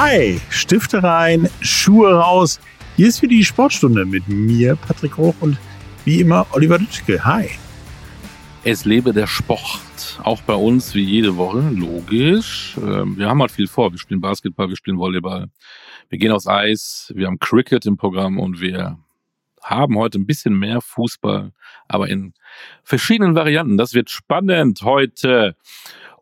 [0.00, 2.60] Hi, Stifte rein, Schuhe raus.
[2.94, 5.58] Hier ist wieder die Sportstunde mit mir, Patrick Hoch und
[6.04, 7.24] wie immer Oliver Dütschke.
[7.24, 7.50] Hi.
[8.62, 10.20] Es lebe der Sport.
[10.22, 12.76] Auch bei uns wie jede Woche, logisch.
[12.80, 13.90] Ähm, wir haben halt viel vor.
[13.90, 15.48] Wir spielen Basketball, wir spielen Volleyball.
[16.10, 19.00] Wir gehen aufs Eis, wir haben Cricket im Programm und wir
[19.64, 21.50] haben heute ein bisschen mehr Fußball,
[21.88, 22.34] aber in
[22.84, 23.76] verschiedenen Varianten.
[23.76, 25.56] Das wird spannend heute.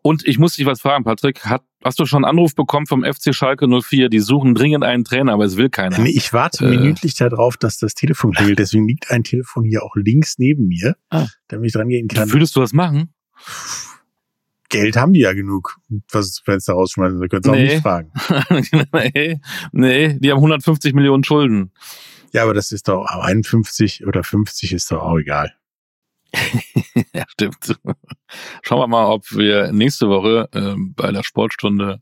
[0.07, 1.43] Und ich muss dich was fragen, Patrick.
[1.43, 4.07] Hat, hast du schon einen Anruf bekommen vom FC Schalke 04?
[4.07, 5.99] Die suchen dringend einen Trainer, aber es will keiner.
[5.99, 8.57] Nee, ich warte äh, minütlich darauf, dass das Telefon klingelt.
[8.57, 11.27] Deswegen liegt ein Telefon hier auch links neben mir, ah.
[11.49, 12.31] damit ich dran gehen kann.
[12.31, 13.13] Würdest du das machen?
[14.69, 15.75] Geld haben die ja genug.
[16.09, 17.67] Was Fenster rausschmeißen, da könntest du nee.
[17.67, 18.11] auch nicht fragen.
[19.13, 19.41] nee,
[19.73, 21.73] nee, die haben 150 Millionen Schulden.
[22.31, 25.53] Ja, aber das ist doch 51 oder 50 ist doch auch egal.
[27.13, 27.79] ja, stimmt.
[28.61, 32.01] Schauen wir mal, ob wir nächste Woche äh, bei der Sportstunde,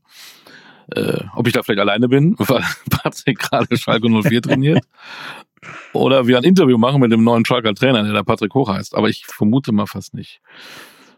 [0.94, 4.84] äh, ob ich da vielleicht alleine bin, weil Patrick gerade Schalke 04 trainiert.
[5.92, 8.94] Oder wir ein Interview machen mit dem neuen Schalker Trainer, der da Patrick Hoch heißt.
[8.94, 10.40] Aber ich vermute mal fast nicht.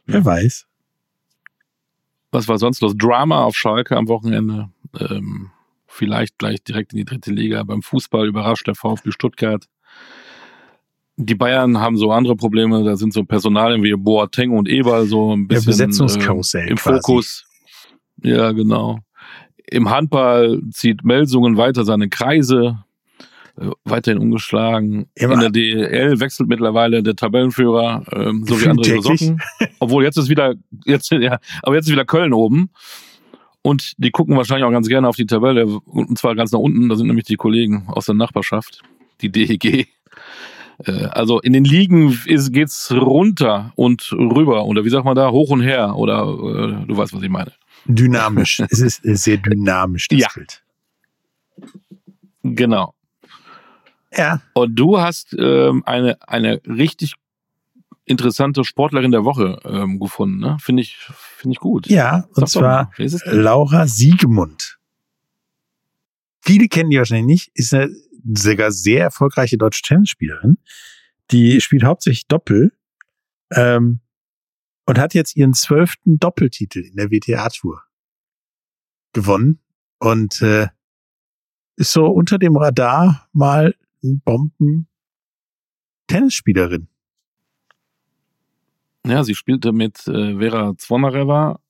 [0.07, 0.67] Wer weiß.
[2.31, 2.95] Was war sonst los?
[2.97, 4.71] Drama auf Schalke am Wochenende.
[4.99, 5.51] Ähm,
[5.87, 7.63] vielleicht gleich direkt in die dritte Liga.
[7.63, 9.67] Beim Fußball überrascht der VfB Stuttgart.
[11.21, 15.35] Die Bayern haben so andere Probleme, da sind so Personalien wie Boateng und Eber so
[15.35, 17.01] ein bisschen ja, Besetzungskarussell äh, im quasi.
[17.01, 17.45] Fokus.
[18.23, 19.01] Ja, genau.
[19.69, 22.85] Im Handball zieht Melsungen weiter seine Kreise,
[23.59, 25.09] äh, weiterhin ungeschlagen.
[25.17, 25.35] Immer.
[25.35, 29.43] In der DL wechselt mittlerweile der Tabellenführer, ähm, so wie andere Socken.
[29.81, 32.71] Obwohl jetzt ist wieder, jetzt, ja, aber jetzt ist wieder Köln oben.
[33.63, 36.89] Und die gucken wahrscheinlich auch ganz gerne auf die Tabelle, und zwar ganz nach unten,
[36.89, 38.83] da sind nämlich die Kollegen aus der Nachbarschaft,
[39.21, 39.89] die DEG.
[40.85, 45.31] Äh, also in den Ligen ist, geht's runter und rüber oder wie sagt man da,
[45.31, 47.53] hoch und her oder äh, du weißt, was ich meine.
[47.87, 48.61] Dynamisch.
[48.71, 50.29] es ist sehr dynamisch, das ja.
[50.35, 50.63] Bild.
[52.43, 52.95] Genau.
[54.17, 54.41] Ja.
[54.55, 57.15] Und du hast ähm, eine, eine richtig
[58.05, 60.57] interessante Sportlerin der Woche ähm, gefunden, ne?
[60.61, 61.89] Finde ich, finde ich gut.
[61.89, 62.91] Ja, und Sag zwar
[63.27, 64.79] Laura Siegemund.
[66.41, 67.91] Viele kennen die wahrscheinlich nicht, ist eine
[68.25, 70.59] sogar sehr erfolgreiche deutsche Tennisspielerin.
[71.31, 72.73] Die spielt hauptsächlich Doppel
[73.53, 74.01] ähm,
[74.87, 77.83] und hat jetzt ihren zwölften Doppeltitel in der WTA-Tour
[79.13, 79.61] gewonnen
[79.99, 80.69] und äh,
[81.77, 86.89] ist so unter dem Radar mal ein Bomben-Tennisspielerin.
[89.07, 91.61] Ja, sie spielte mit äh, Vera Zvonareva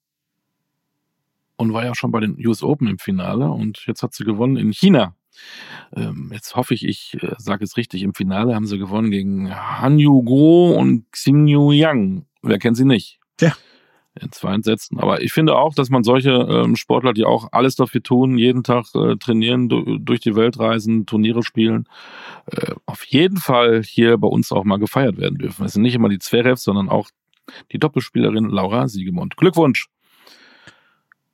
[1.56, 4.56] und war ja schon bei den US Open im Finale und jetzt hat sie gewonnen
[4.56, 5.14] in China.
[5.94, 9.54] Ähm, jetzt hoffe ich, ich äh, sage es richtig, im Finale haben sie gewonnen gegen
[9.54, 12.26] Han Yu Guo und Xingyu Yang.
[12.42, 13.18] Wer kennt sie nicht?
[13.40, 13.52] Ja.
[14.20, 14.98] In zwei Entsätzen.
[14.98, 18.64] Aber ich finde auch, dass man solche ähm, Sportler, die auch alles dafür tun, jeden
[18.64, 19.68] Tag äh, trainieren,
[20.04, 21.86] durch die Welt reisen, Turniere spielen,
[22.46, 25.64] äh, auf jeden Fall hier bei uns auch mal gefeiert werden dürfen.
[25.64, 27.10] Es sind nicht immer die Zverevs, sondern auch
[27.70, 29.36] die Doppelspielerin Laura Siegemund.
[29.36, 29.88] Glückwunsch!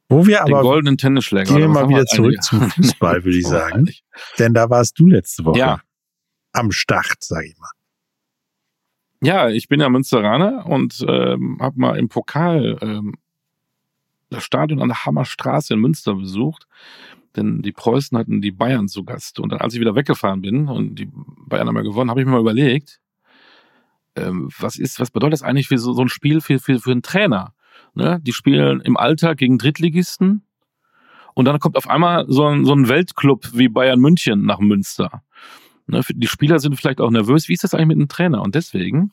[0.09, 1.55] Wo wir aber den goldenen Tennisschläger.
[1.55, 3.89] Gehen wir mal wieder zurück zum Fußball, würde ich sagen.
[4.39, 5.81] Denn da warst du letzte Woche ja.
[6.53, 7.71] am Start, sage ich mal.
[9.23, 13.15] Ja, ich bin ja Münsteraner und ähm, habe mal im Pokal ähm,
[14.29, 16.67] das Stadion an der Hammerstraße in Münster besucht.
[17.35, 19.41] Denn die Preußen hatten die Bayern zu Gast.
[19.41, 22.27] Und dann, als ich wieder weggefahren bin und die Bayern haben ja gewonnen, habe ich
[22.27, 23.01] mir mal überlegt,
[24.17, 26.93] ähm, was ist, was bedeutet das eigentlich für so, so ein Spiel für, für, für
[26.93, 27.54] einen Trainer?
[27.95, 28.21] Ne?
[28.23, 30.43] Die spielen im Alltag gegen Drittligisten
[31.35, 35.23] und dann kommt auf einmal so ein, so ein Weltclub wie Bayern München nach Münster.
[35.87, 36.01] Ne?
[36.09, 37.49] Die Spieler sind vielleicht auch nervös.
[37.49, 38.43] Wie ist das eigentlich mit einem Trainer?
[38.43, 39.13] Und deswegen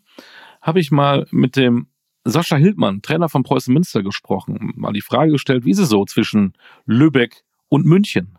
[0.62, 1.88] habe ich mal mit dem
[2.24, 6.06] Sascha Hildmann, Trainer von Preußen Münster, gesprochen, mal die Frage gestellt, wie ist es so
[6.06, 6.54] zwischen
[6.86, 8.38] Lübeck und München?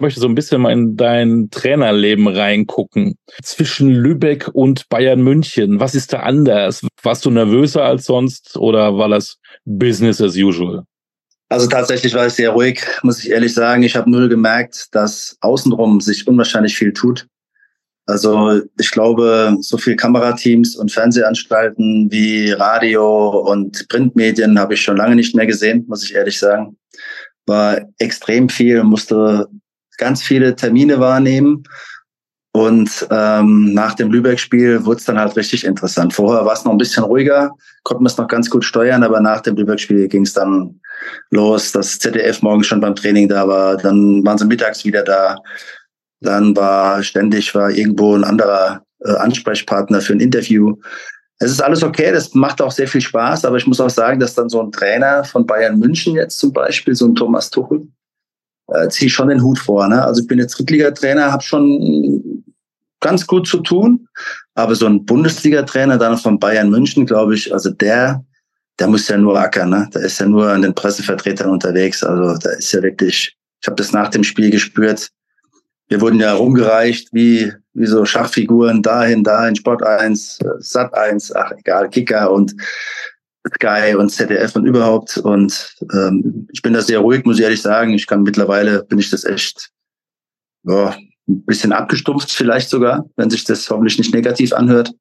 [0.00, 3.16] Möchte so ein bisschen mal in dein Trainerleben reingucken.
[3.42, 6.86] Zwischen Lübeck und Bayern München, was ist da anders?
[7.02, 10.84] Warst du nervöser als sonst oder war das Business as usual?
[11.50, 13.82] Also tatsächlich war ich sehr ruhig, muss ich ehrlich sagen.
[13.82, 17.26] Ich habe nur gemerkt, dass außenrum sich unwahrscheinlich viel tut.
[18.08, 24.96] Also ich glaube, so viel Kamerateams und Fernsehanstalten wie Radio und Printmedien habe ich schon
[24.96, 26.76] lange nicht mehr gesehen, muss ich ehrlich sagen.
[27.46, 29.48] War extrem viel, musste
[29.98, 31.64] ganz viele Termine wahrnehmen.
[32.52, 36.14] Und ähm, nach dem Lübeck-Spiel wurde es dann halt richtig interessant.
[36.14, 37.52] Vorher war es noch ein bisschen ruhiger,
[37.84, 40.80] konnten wir es noch ganz gut steuern, aber nach dem Lübeck-Spiel ging es dann
[41.30, 45.36] los, dass ZDF morgens schon beim Training da war, dann waren sie mittags wieder da.
[46.20, 50.74] Dann war ständig war irgendwo ein anderer äh, Ansprechpartner für ein Interview.
[51.38, 54.18] es ist alles okay, das macht auch sehr viel Spaß, aber ich muss auch sagen,
[54.18, 57.86] dass dann so ein Trainer von Bayern München jetzt zum Beispiel, so ein Thomas Tuchel,
[58.68, 59.88] äh, ziehe ich schon den Hut vor.
[59.88, 60.02] Ne?
[60.04, 62.44] Also ich bin jetzt Drittligatrainer, habe schon
[63.00, 64.08] ganz gut zu tun,
[64.54, 68.24] aber so ein Bundesliga-Trainer dann von Bayern München, glaube ich, also der,
[68.78, 69.88] der muss ja nur ackern, ne?
[69.94, 72.02] Der ist ja nur an den Pressevertretern unterwegs.
[72.02, 75.10] Also da ist ja wirklich, ich habe das nach dem Spiel gespürt,
[75.88, 81.52] wir wurden ja rumgereicht wie, wie so Schachfiguren dahin, dahin, Sport 1, Sat 1, ach
[81.52, 82.54] egal, Kicker und
[83.54, 85.18] Sky und ZDF und überhaupt.
[85.18, 87.94] Und ähm, ich bin da sehr ruhig, muss ich ehrlich sagen.
[87.94, 89.70] Ich kann mittlerweile, bin ich das echt
[90.64, 90.96] ja,
[91.28, 94.92] ein bisschen abgestumpft vielleicht sogar, wenn sich das hoffentlich nicht negativ anhört.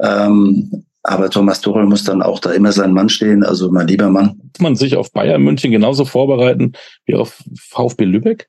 [0.00, 4.08] Ähm, aber Thomas Tuchel muss dann auch da immer sein Mann stehen, also mein lieber
[4.08, 4.36] Mann.
[4.36, 6.72] Muss man sich auf Bayern München genauso vorbereiten
[7.06, 8.48] wie auf VfB Lübeck?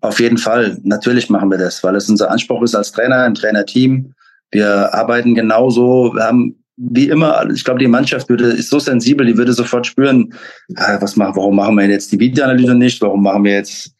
[0.00, 0.78] Auf jeden Fall.
[0.84, 4.14] Natürlich machen wir das, weil es unser Anspruch ist als Trainer, ein Trainerteam.
[4.52, 6.12] Wir arbeiten genauso.
[6.14, 9.86] Wir haben wie immer, ich glaube, die Mannschaft würde, ist so sensibel, die würde sofort
[9.86, 10.32] spüren,
[10.68, 13.02] was machen, warum machen wir jetzt die Videoanalyse nicht?
[13.02, 13.94] Warum machen wir jetzt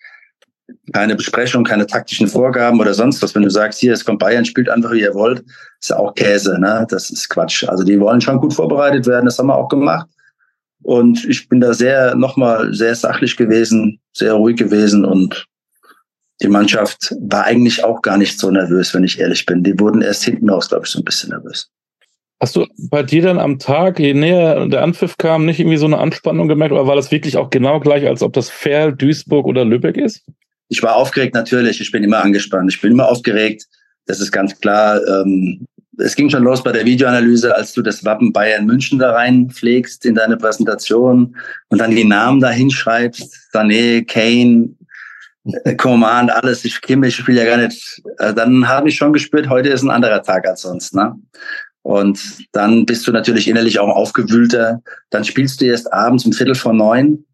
[0.92, 3.34] keine Besprechung, keine taktischen Vorgaben oder sonst was?
[3.34, 5.44] Wenn du sagst, hier, es kommt Bayern, spielt einfach, wie ihr wollt,
[5.80, 6.86] ist ja auch Käse, ne?
[6.88, 7.64] Das ist Quatsch.
[7.64, 10.08] Also die wollen schon gut vorbereitet werden, das haben wir auch gemacht.
[10.82, 15.46] Und ich bin da sehr, nochmal sehr sachlich gewesen, sehr ruhig gewesen und
[16.40, 19.64] die Mannschaft war eigentlich auch gar nicht so nervös, wenn ich ehrlich bin.
[19.64, 21.68] Die wurden erst hinten raus, glaube ich, so ein bisschen nervös.
[22.40, 25.86] Hast du bei dir dann am Tag, je näher der Anpfiff kam, nicht irgendwie so
[25.86, 29.46] eine Anspannung gemerkt oder war das wirklich auch genau gleich, als ob das Ferl, Duisburg
[29.46, 30.24] oder Lübeck ist?
[30.68, 31.80] Ich war aufgeregt natürlich.
[31.80, 32.72] Ich bin immer angespannt.
[32.72, 33.66] Ich bin immer aufgeregt.
[34.06, 35.00] Das ist ganz klar.
[35.06, 35.66] Ähm,
[35.98, 40.06] es ging schon los bei der Videoanalyse, als du das Wappen Bayern München da reinpflegst
[40.06, 41.34] in deine Präsentation
[41.70, 43.34] und dann die Namen da hinschreibst.
[43.52, 44.76] Sané, Kane,
[45.76, 48.02] Command, alles, ich ich spiele ja gar nicht.
[48.18, 50.94] Äh, dann habe ich schon gespürt, heute ist ein anderer Tag als sonst.
[50.94, 51.14] Ne?
[51.88, 52.20] Und
[52.52, 54.82] dann bist du natürlich innerlich auch aufgewühlter.
[55.08, 57.24] Dann spielst du erst abends um Viertel vor neun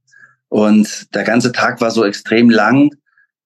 [0.48, 2.90] und der ganze Tag war so extrem lang.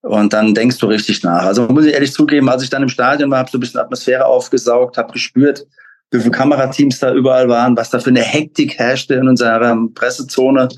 [0.02, 1.46] Und dann denkst du richtig nach.
[1.46, 3.81] Also muss ich ehrlich zugeben, als ich dann im Stadion war, habe so ein bisschen
[3.81, 5.66] Atmosphäre aufgesaugt, habe gespürt,
[6.10, 10.69] wie viele Kamerateams da überall waren, was da für eine Hektik herrschte in unserer Pressezone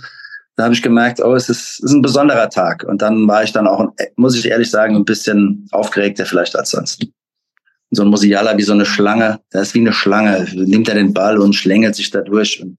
[0.55, 2.85] da habe ich gemerkt, oh, es ist, es ist ein besonderer Tag.
[2.85, 6.71] Und dann war ich dann auch, muss ich ehrlich sagen, ein bisschen aufgeregter vielleicht als
[6.71, 7.07] sonst.
[7.91, 11.13] So ein Musiala wie so eine Schlange, der ist wie eine Schlange, nimmt er den
[11.13, 12.63] Ball und schlängelt sich da durch.
[12.63, 12.79] Und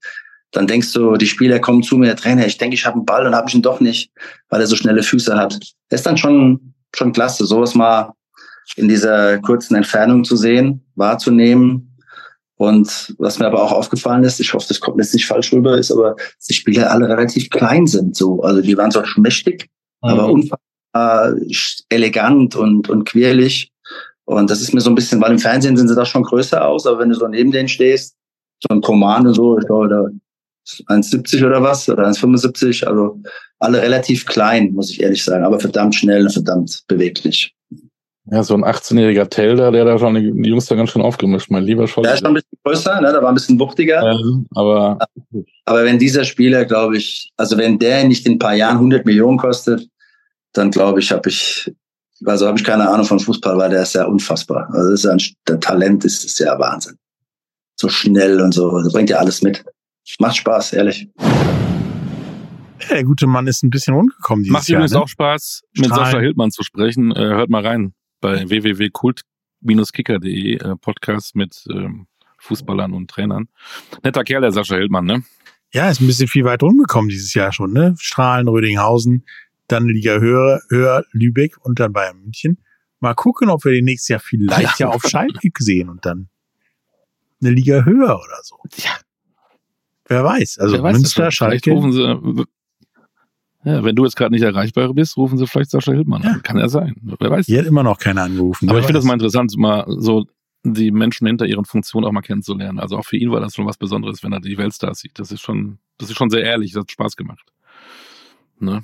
[0.52, 3.06] dann denkst du, die Spieler kommen zu mir, der Trainer, ich denke, ich habe einen
[3.06, 4.10] Ball und habe ich ihn doch nicht,
[4.48, 5.58] weil er so schnelle Füße hat.
[5.88, 8.12] Das ist dann schon, schon klasse, sowas mal
[8.76, 11.92] in dieser kurzen Entfernung zu sehen, wahrzunehmen,
[12.62, 15.76] und was mir aber auch aufgefallen ist, ich hoffe, das kommt jetzt nicht falsch rüber,
[15.76, 18.14] ist aber, dass die Spieler alle relativ klein sind.
[18.14, 19.68] So, also die waren zwar schmächtig,
[20.00, 20.08] mhm.
[20.08, 21.34] aber unfassbar
[21.88, 23.71] elegant und, und quirlig.
[24.32, 26.66] Und das ist mir so ein bisschen, weil im Fernsehen sind sie da schon größer
[26.66, 28.16] aus, aber wenn du so neben denen stehst,
[28.60, 30.06] so ein Command und so, ich glaube, da
[30.94, 33.20] 1,70 oder was, oder 1,75, also
[33.58, 37.54] alle relativ klein, muss ich ehrlich sagen, aber verdammt schnell und verdammt beweglich.
[38.30, 41.64] Ja, so ein 18-jähriger Taylor, der da schon die Jungs da ganz schön aufgemischt, mein
[41.64, 42.06] lieber Scholz.
[42.06, 43.10] Der ist schon ein bisschen größer, ne?
[43.10, 44.00] der war ein bisschen wuchtiger.
[44.00, 44.98] Ähm, aber,
[45.64, 49.04] aber wenn dieser Spieler, glaube ich, also wenn der nicht in ein paar Jahren 100
[49.04, 49.88] Millionen kostet,
[50.52, 51.72] dann glaube ich, habe ich,
[52.24, 54.68] also habe ich keine Ahnung von Fußball, weil der ist ja unfassbar.
[54.72, 56.96] Also das ist ein, der Talent ist, ist ja Wahnsinn.
[57.76, 59.64] So schnell und so, das bringt ja alles mit.
[60.18, 61.08] Macht Spaß, ehrlich.
[62.80, 64.80] Ja, der gute Mann ist ein bisschen rumgekommen dieses Macht Jahr.
[64.80, 65.02] Macht übrigens ne?
[65.02, 66.04] auch Spaß, mit Strahlen.
[66.04, 67.12] Sascha Hildmann zu sprechen.
[67.12, 72.06] Äh, hört mal rein bei www.kult-kicker.de äh, Podcast mit ähm,
[72.38, 73.48] Fußballern und Trainern.
[74.02, 75.22] Netter Kerl, der Sascha Hildmann, ne?
[75.72, 77.94] Ja, ist ein bisschen viel weit rumgekommen dieses Jahr schon, ne?
[77.98, 79.24] Strahlen, Rödinghausen,
[79.68, 82.58] dann Liga höher, höher Lübeck und dann Bayern München.
[83.00, 86.28] Mal gucken, ob wir den nächstes Jahr vielleicht ja, ja auf Schalke sehen und dann
[87.40, 88.56] eine Liga höher oder so.
[88.76, 88.90] Ja.
[90.06, 90.58] Wer weiß.
[90.58, 91.72] Also Wer weiß Münster, Schalke.
[91.72, 92.46] Rufen sie,
[93.64, 96.32] ja, wenn du jetzt gerade nicht erreichbar bist, rufen sie vielleicht Sascha Hildmann ja.
[96.32, 96.42] an.
[96.42, 96.96] Kann ja sein.
[97.02, 97.46] Wer weiß.
[97.46, 98.68] Hier hat immer noch keiner angerufen.
[98.68, 100.26] Aber ich finde das mal interessant, mal so
[100.64, 102.78] die Menschen hinter ihren Funktionen auch mal kennenzulernen.
[102.78, 105.18] Also auch für ihn war das schon was Besonderes, wenn er die Weltstars sieht.
[105.18, 106.72] Das ist schon, das ist schon sehr ehrlich.
[106.72, 107.52] Das hat Spaß gemacht.
[108.58, 108.82] Ne?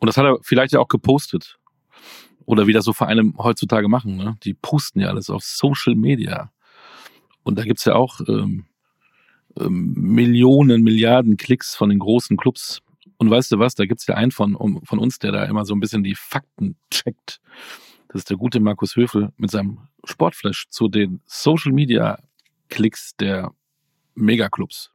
[0.00, 1.58] Und das hat er vielleicht ja auch gepostet.
[2.44, 4.16] Oder wie das so Vereine heutzutage machen.
[4.16, 4.36] Ne?
[4.42, 6.50] Die posten ja alles auf Social Media.
[7.42, 8.66] Und da gibt's ja auch ähm,
[9.58, 12.82] ähm, Millionen, Milliarden Klicks von den großen Clubs
[13.18, 15.64] und weißt du was, da gibt's ja einen von, um, von uns, der da immer
[15.64, 17.40] so ein bisschen die Fakten checkt.
[18.08, 22.18] Das ist der gute Markus Höfel mit seinem Sportflash zu den Social Media
[22.68, 23.52] Klicks der
[24.14, 24.92] Megaclubs.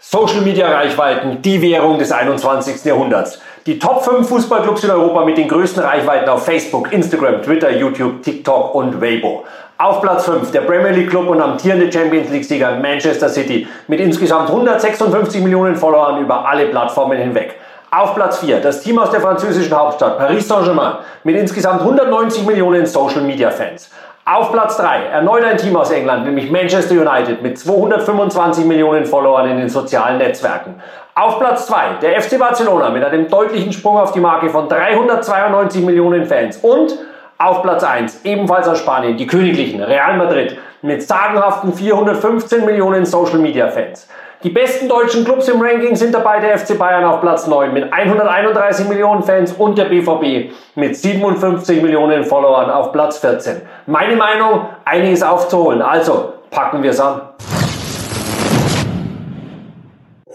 [0.00, 2.84] Social Media Reichweiten, die Währung des 21.
[2.84, 3.40] Jahrhunderts.
[3.66, 8.22] Die Top 5 Fußballclubs in Europa mit den größten Reichweiten auf Facebook, Instagram, Twitter, YouTube,
[8.22, 9.44] TikTok und Weibo.
[9.76, 14.50] Auf Platz 5 der Premier League Club und amtierende Champions League-Sieger Manchester City mit insgesamt
[14.50, 17.56] 156 Millionen Followern über alle Plattformen hinweg.
[17.90, 22.86] Auf Platz 4 das Team aus der französischen Hauptstadt Paris Saint-Germain mit insgesamt 190 Millionen
[22.86, 23.90] Social Media Fans.
[24.30, 29.48] Auf Platz 3 erneut ein Team aus England, nämlich Manchester United mit 225 Millionen Followern
[29.48, 30.82] in den sozialen Netzwerken.
[31.14, 35.82] Auf Platz 2 der FC Barcelona mit einem deutlichen Sprung auf die Marke von 392
[35.82, 36.58] Millionen Fans.
[36.58, 36.92] Und
[37.38, 43.38] auf Platz 1 ebenfalls aus Spanien die Königlichen Real Madrid mit sagenhaften 415 Millionen Social
[43.38, 44.10] Media Fans.
[44.44, 47.92] Die besten deutschen Clubs im Ranking sind dabei der FC Bayern auf Platz 9 mit
[47.92, 53.62] 131 Millionen Fans und der BVB mit 57 Millionen Followern auf Platz 14.
[53.86, 55.82] Meine Meinung, einiges aufzuholen.
[55.82, 57.20] Also packen wir es an.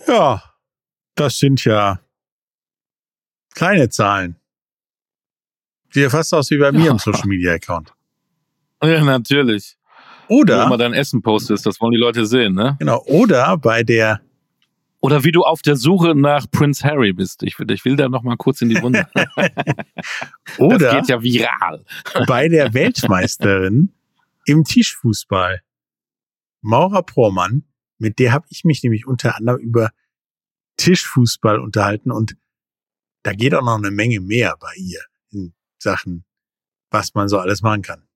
[0.06, 0.44] Ja,
[1.16, 2.00] das sind ja
[3.56, 4.36] kleine Zahlen.
[5.92, 7.94] Sieht ja fast aus wie bei mir im Social Media Account.
[8.84, 9.78] Ja, natürlich.
[10.28, 10.64] Oder.
[10.64, 12.76] Wenn man dein Essen postest, das wollen die Leute sehen, ne?
[12.80, 13.04] Genau.
[13.06, 14.22] Oder bei der.
[15.00, 17.44] Oder wie du auf der Suche nach Prince Harry bist.
[17.44, 19.06] Ich will, ich will da noch mal kurz in die Runde.
[20.58, 20.78] Oder.
[20.78, 21.84] Das geht ja viral.
[22.28, 23.94] bei der Weltmeisterin
[24.46, 25.62] im Tischfußball.
[26.62, 27.66] Maura Prohrmann,
[27.98, 29.90] mit der habe ich mich nämlich unter anderem über
[30.78, 32.38] Tischfußball unterhalten und
[33.24, 35.02] da geht auch noch eine Menge mehr bei ihr
[35.32, 36.26] in Sachen,
[36.90, 38.08] was man so alles machen kann.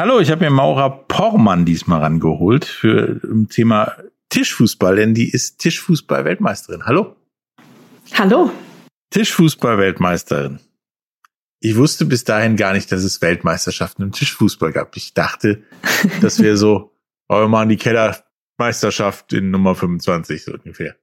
[0.00, 3.96] Hallo, ich habe mir Maura Pormann diesmal rangeholt für ein Thema
[4.30, 6.86] Tischfußball, denn die ist Tischfußball-Weltmeisterin.
[6.86, 7.16] Hallo.
[8.14, 8.50] Hallo.
[9.10, 10.60] Tischfußball-Weltmeisterin.
[11.60, 14.96] Ich wusste bis dahin gar nicht, dass es Weltmeisterschaften im Tischfußball gab.
[14.96, 15.64] Ich dachte,
[16.22, 16.92] das wäre so,
[17.28, 20.96] oh mal die Kellermeisterschaft in Nummer 25 so ungefähr.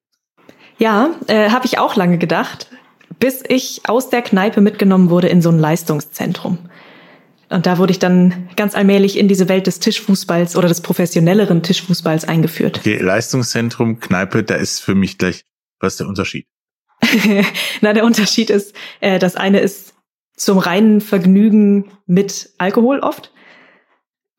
[0.80, 2.72] Ja, äh, habe ich auch lange gedacht,
[3.20, 6.58] bis ich aus der Kneipe mitgenommen wurde in so ein Leistungszentrum.
[7.50, 11.64] Und da wurde ich dann ganz allmählich in diese Welt des Tischfußballs oder des professionelleren
[11.64, 12.80] Tischfußballs eingeführt.
[12.80, 15.46] Okay, Leistungszentrum, Kneipe, da ist für mich gleich,
[15.80, 16.46] was ist der Unterschied?
[17.82, 19.94] Na, der Unterschied ist, äh, das eine ist
[20.36, 23.32] zum reinen Vergnügen mit Alkohol oft.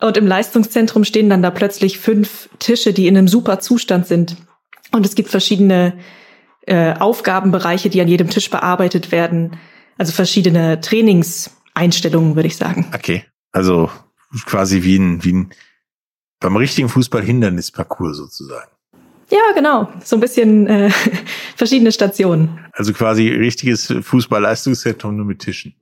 [0.01, 4.37] Und im Leistungszentrum stehen dann da plötzlich fünf Tische, die in einem super Zustand sind.
[4.93, 5.99] Und es gibt verschiedene
[6.67, 9.59] äh, Aufgabenbereiche, die an jedem Tisch bearbeitet werden.
[9.97, 12.87] Also verschiedene Trainings Einstellungen, würde ich sagen.
[12.95, 13.25] Okay.
[13.53, 13.91] Also
[14.45, 15.51] quasi wie ein, wie ein
[16.41, 18.71] beim richtigen Fußball Hindernisparcours sozusagen.
[19.31, 19.93] Ja, genau.
[20.05, 20.91] So ein bisschen äh,
[21.57, 22.59] verschiedene Stationen.
[22.73, 25.75] Also quasi richtiges Fußballleistungszentrum nur mit Tischen.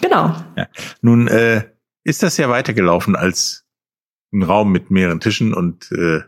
[0.00, 0.34] Genau.
[0.56, 0.66] Ja.
[1.00, 1.64] Nun äh,
[2.04, 3.64] ist das ja weitergelaufen als
[4.32, 6.20] ein Raum mit mehreren Tischen und äh,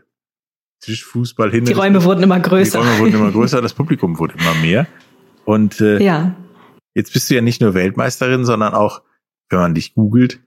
[0.81, 1.65] Tischfußball hin.
[1.65, 2.79] Die Räume wurden immer größer.
[2.79, 4.87] Die Räume wurden immer größer, das Publikum wurde immer mehr.
[5.43, 6.35] Und äh, ja.
[6.95, 9.01] Jetzt bist du ja nicht nur Weltmeisterin, sondern auch,
[9.49, 10.39] wenn man dich googelt,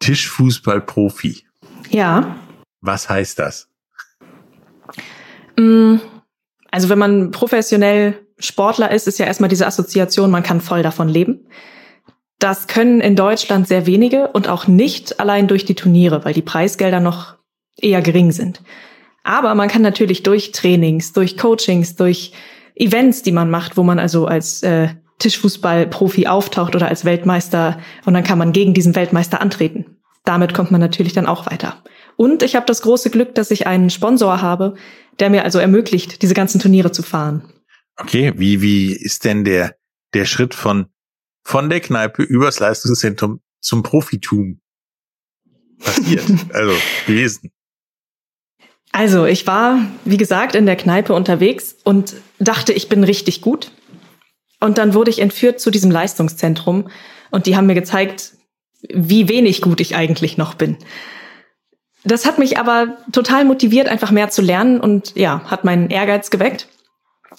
[0.00, 1.44] Tischfußballprofi.
[1.90, 2.36] Ja.
[2.82, 3.70] Was heißt das?
[5.56, 5.96] Mm,
[6.70, 11.08] also wenn man professionell Sportler ist, ist ja erstmal diese Assoziation, man kann voll davon
[11.08, 11.46] leben.
[12.38, 16.42] Das können in Deutschland sehr wenige und auch nicht allein durch die Turniere, weil die
[16.42, 17.36] Preisgelder noch
[17.76, 18.60] eher gering sind.
[19.22, 22.32] Aber man kann natürlich durch Trainings, durch Coachings, durch
[22.74, 24.88] Events, die man macht, wo man also als äh,
[25.24, 29.96] Tischfußball-Profi auftaucht oder als Weltmeister und dann kann man gegen diesen Weltmeister antreten.
[30.24, 31.82] Damit kommt man natürlich dann auch weiter.
[32.16, 34.74] Und ich habe das große Glück, dass ich einen Sponsor habe,
[35.18, 37.52] der mir also ermöglicht, diese ganzen Turniere zu fahren.
[37.96, 39.76] Okay, wie, wie ist denn der,
[40.12, 40.86] der Schritt von,
[41.42, 44.60] von der Kneipe übers Leistungszentrum zum Profitum
[45.78, 46.24] passiert?
[46.52, 46.74] also
[47.06, 47.50] gewesen?
[48.92, 53.72] Also, ich war, wie gesagt, in der Kneipe unterwegs und dachte, ich bin richtig gut.
[54.64, 56.88] Und dann wurde ich entführt zu diesem Leistungszentrum
[57.30, 58.32] und die haben mir gezeigt,
[58.88, 60.78] wie wenig gut ich eigentlich noch bin.
[62.02, 66.30] Das hat mich aber total motiviert, einfach mehr zu lernen und ja, hat meinen Ehrgeiz
[66.30, 66.68] geweckt.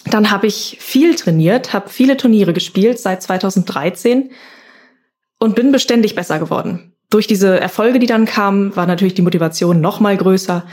[0.04, 4.30] Dann habe ich viel trainiert, habe viele Turniere gespielt seit 2013
[5.40, 6.92] und bin beständig besser geworden.
[7.10, 10.64] Durch diese Erfolge, die dann kamen, war natürlich die Motivation noch mal größer.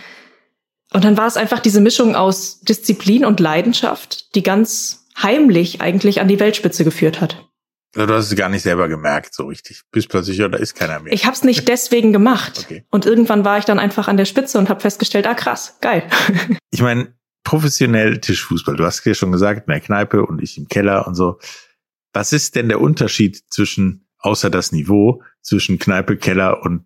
[0.94, 6.22] Und dann war es einfach diese Mischung aus Disziplin und Leidenschaft, die ganz heimlich eigentlich
[6.22, 7.50] an die Weltspitze geführt hat.
[7.94, 9.84] Du hast es gar nicht selber gemerkt, so richtig.
[9.92, 11.14] Bis plötzlich, ja, da ist keiner mehr.
[11.14, 12.62] Ich habe es nicht deswegen gemacht.
[12.64, 12.86] Okay.
[12.90, 16.04] Und irgendwann war ich dann einfach an der Spitze und habe festgestellt, ah krass, geil.
[16.72, 20.68] ich meine, professionell Tischfußball, du hast ja schon gesagt, in der Kneipe und ich im
[20.68, 21.40] Keller und so.
[22.14, 26.86] Was ist denn der Unterschied zwischen, außer das Niveau, zwischen Kneipe, Keller und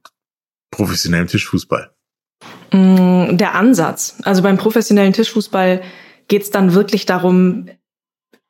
[0.72, 1.92] professionellem Tischfußball?
[2.72, 4.18] Mm, der Ansatz.
[4.24, 5.84] Also beim professionellen Tischfußball
[6.28, 7.70] geht es dann wirklich darum,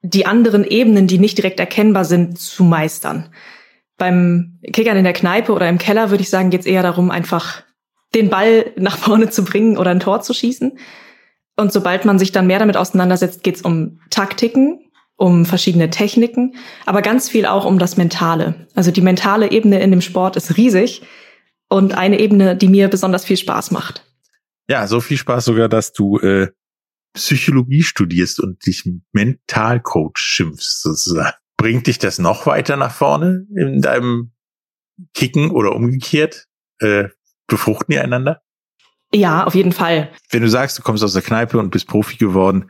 [0.01, 3.29] die anderen Ebenen, die nicht direkt erkennbar sind, zu meistern.
[3.97, 7.09] Beim Kickern in der Kneipe oder im Keller würde ich sagen, geht es eher darum,
[7.09, 7.63] einfach
[8.13, 10.77] den Ball nach vorne zu bringen oder ein Tor zu schießen.
[11.55, 16.55] Und sobald man sich dann mehr damit auseinandersetzt, geht es um Taktiken, um verschiedene Techniken,
[16.85, 18.67] aber ganz viel auch um das Mentale.
[18.75, 21.01] Also die mentale Ebene in dem Sport ist riesig
[21.69, 24.05] und eine Ebene, die mir besonders viel Spaß macht.
[24.69, 26.49] Ja, so viel Spaß sogar, dass du äh,
[27.17, 31.35] Psychologie studierst und dich Mentalcoach schimpfst sozusagen.
[31.57, 34.31] Bringt dich das noch weiter nach vorne in deinem
[35.13, 36.47] Kicken oder umgekehrt?
[36.79, 37.09] Äh,
[37.47, 38.41] befruchten die einander?
[39.13, 40.11] Ja, auf jeden Fall.
[40.29, 42.69] Wenn du sagst, du kommst aus der Kneipe und bist Profi geworden,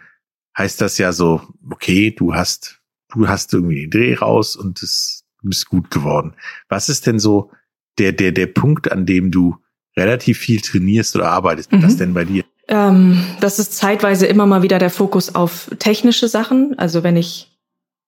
[0.57, 5.25] heißt das ja so, okay, du hast, du hast irgendwie den Dreh raus und es
[5.43, 6.35] bist gut geworden.
[6.69, 7.51] Was ist denn so
[7.97, 9.57] der, der, der Punkt, an dem du
[9.95, 11.71] relativ viel trainierst oder arbeitest?
[11.71, 11.83] Mhm.
[11.83, 12.43] Was denn bei dir?
[12.67, 16.77] Ähm, das ist zeitweise immer mal wieder der Fokus auf technische Sachen.
[16.77, 17.49] Also wenn ich,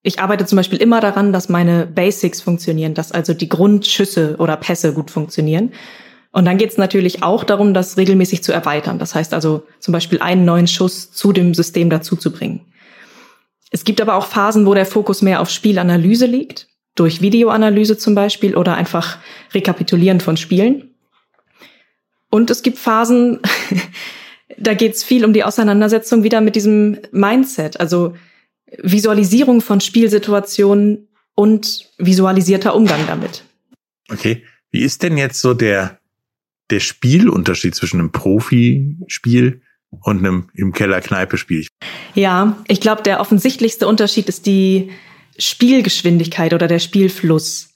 [0.04, 4.58] ich arbeite zum Beispiel immer daran, dass meine Basics funktionieren, dass also die Grundschüsse oder
[4.58, 5.72] Pässe gut funktionieren.
[6.32, 9.00] Und dann geht es natürlich auch darum, das regelmäßig zu erweitern.
[9.00, 12.62] Das heißt also zum Beispiel einen neuen Schuss zu dem System dazuzubringen.
[13.72, 18.16] Es gibt aber auch Phasen, wo der Fokus mehr auf Spielanalyse liegt, durch Videoanalyse zum
[18.16, 19.18] Beispiel oder einfach
[19.54, 20.96] Rekapitulieren von Spielen.
[22.30, 23.39] Und es gibt Phasen,
[24.58, 28.15] da geht es viel um die Auseinandersetzung wieder mit diesem Mindset, also
[28.77, 33.44] Visualisierung von Spielsituationen und visualisierter Umgang damit.
[34.12, 36.00] Okay, wie ist denn jetzt so der
[36.70, 41.65] der Spielunterschied zwischen einem Profispiel und einem im Keller Kneipe-Spiel?
[42.13, 44.91] Ja, ich glaube, der offensichtlichste Unterschied ist die
[45.38, 47.74] Spielgeschwindigkeit oder der Spielfluss.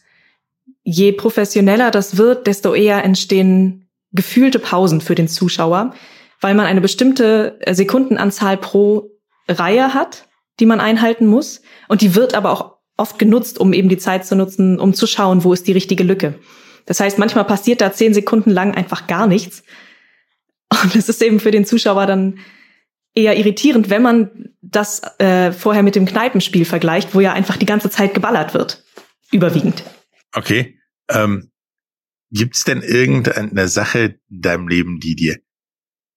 [0.84, 5.96] Je professioneller das wird, desto eher entstehen gefühlte Pausen für den Zuschauer,
[6.42, 9.10] weil man eine bestimmte Sekundenanzahl pro
[9.48, 10.28] Reihe hat,
[10.60, 11.62] die man einhalten muss.
[11.88, 15.08] Und die wird aber auch oft genutzt, um eben die Zeit zu nutzen, um zu
[15.08, 16.36] schauen, wo ist die richtige Lücke.
[16.86, 19.64] Das heißt, manchmal passiert da zehn Sekunden lang einfach gar nichts.
[20.84, 22.40] Und es ist eben für den Zuschauer dann
[23.16, 27.66] eher irritierend, wenn man das äh, vorher mit dem Kneipenspiel vergleicht, wo ja einfach die
[27.66, 28.84] ganze Zeit geballert wird.
[29.32, 29.84] Überwiegend.
[30.34, 30.80] Okay.
[31.10, 31.52] Ähm,
[32.32, 35.38] Gibt es denn irgendeine Sache in deinem Leben, die dir,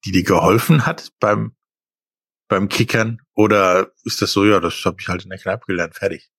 [0.05, 1.53] die dir geholfen hat beim,
[2.47, 3.19] beim Kickern?
[3.35, 6.29] Oder ist das so, ja, das habe ich halt in der Kneipe gelernt, fertig?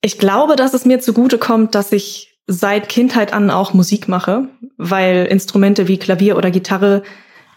[0.00, 4.48] Ich glaube, dass es mir zugute kommt, dass ich seit Kindheit an auch Musik mache,
[4.76, 7.02] weil Instrumente wie Klavier oder Gitarre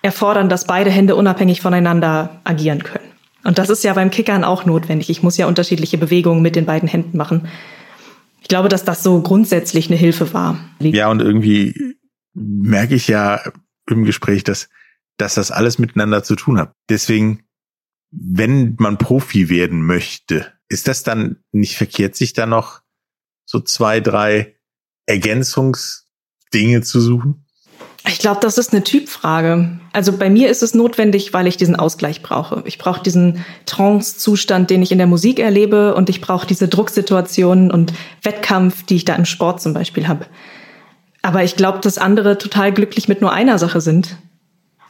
[0.01, 3.11] erfordern, dass beide Hände unabhängig voneinander agieren können.
[3.43, 5.09] Und das ist ja beim Kickern auch notwendig.
[5.09, 7.47] Ich muss ja unterschiedliche Bewegungen mit den beiden Händen machen.
[8.41, 10.59] Ich glaube, dass das so grundsätzlich eine Hilfe war.
[10.79, 11.95] Ja, und irgendwie
[12.33, 13.41] merke ich ja
[13.87, 14.69] im Gespräch, dass,
[15.21, 16.73] dass das alles miteinander zu tun hat.
[16.89, 17.43] Deswegen,
[18.09, 22.81] wenn man Profi werden möchte, ist das dann nicht verkehrt, sich da noch
[23.45, 24.55] so zwei, drei
[25.05, 27.45] Ergänzungsdinge zu suchen?
[28.07, 29.79] Ich glaube, das ist eine Typfrage.
[29.93, 32.63] Also bei mir ist es notwendig, weil ich diesen Ausgleich brauche.
[32.65, 37.69] Ich brauche diesen Trance-Zustand, den ich in der Musik erlebe und ich brauche diese Drucksituationen
[37.69, 40.25] und Wettkampf, die ich da im Sport zum Beispiel habe.
[41.21, 44.17] Aber ich glaube, dass andere total glücklich mit nur einer Sache sind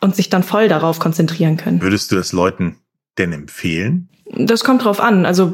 [0.02, 1.82] und sich dann voll darauf konzentrieren können.
[1.82, 2.78] Würdest du das Leuten
[3.18, 4.10] denn empfehlen?
[4.36, 5.26] Das kommt drauf an.
[5.26, 5.54] Also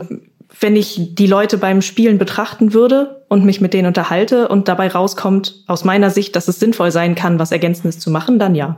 [0.59, 4.87] wenn ich die Leute beim Spielen betrachten würde und mich mit denen unterhalte und dabei
[4.87, 8.77] rauskommt, aus meiner Sicht, dass es sinnvoll sein kann, was Ergänzendes zu machen, dann ja.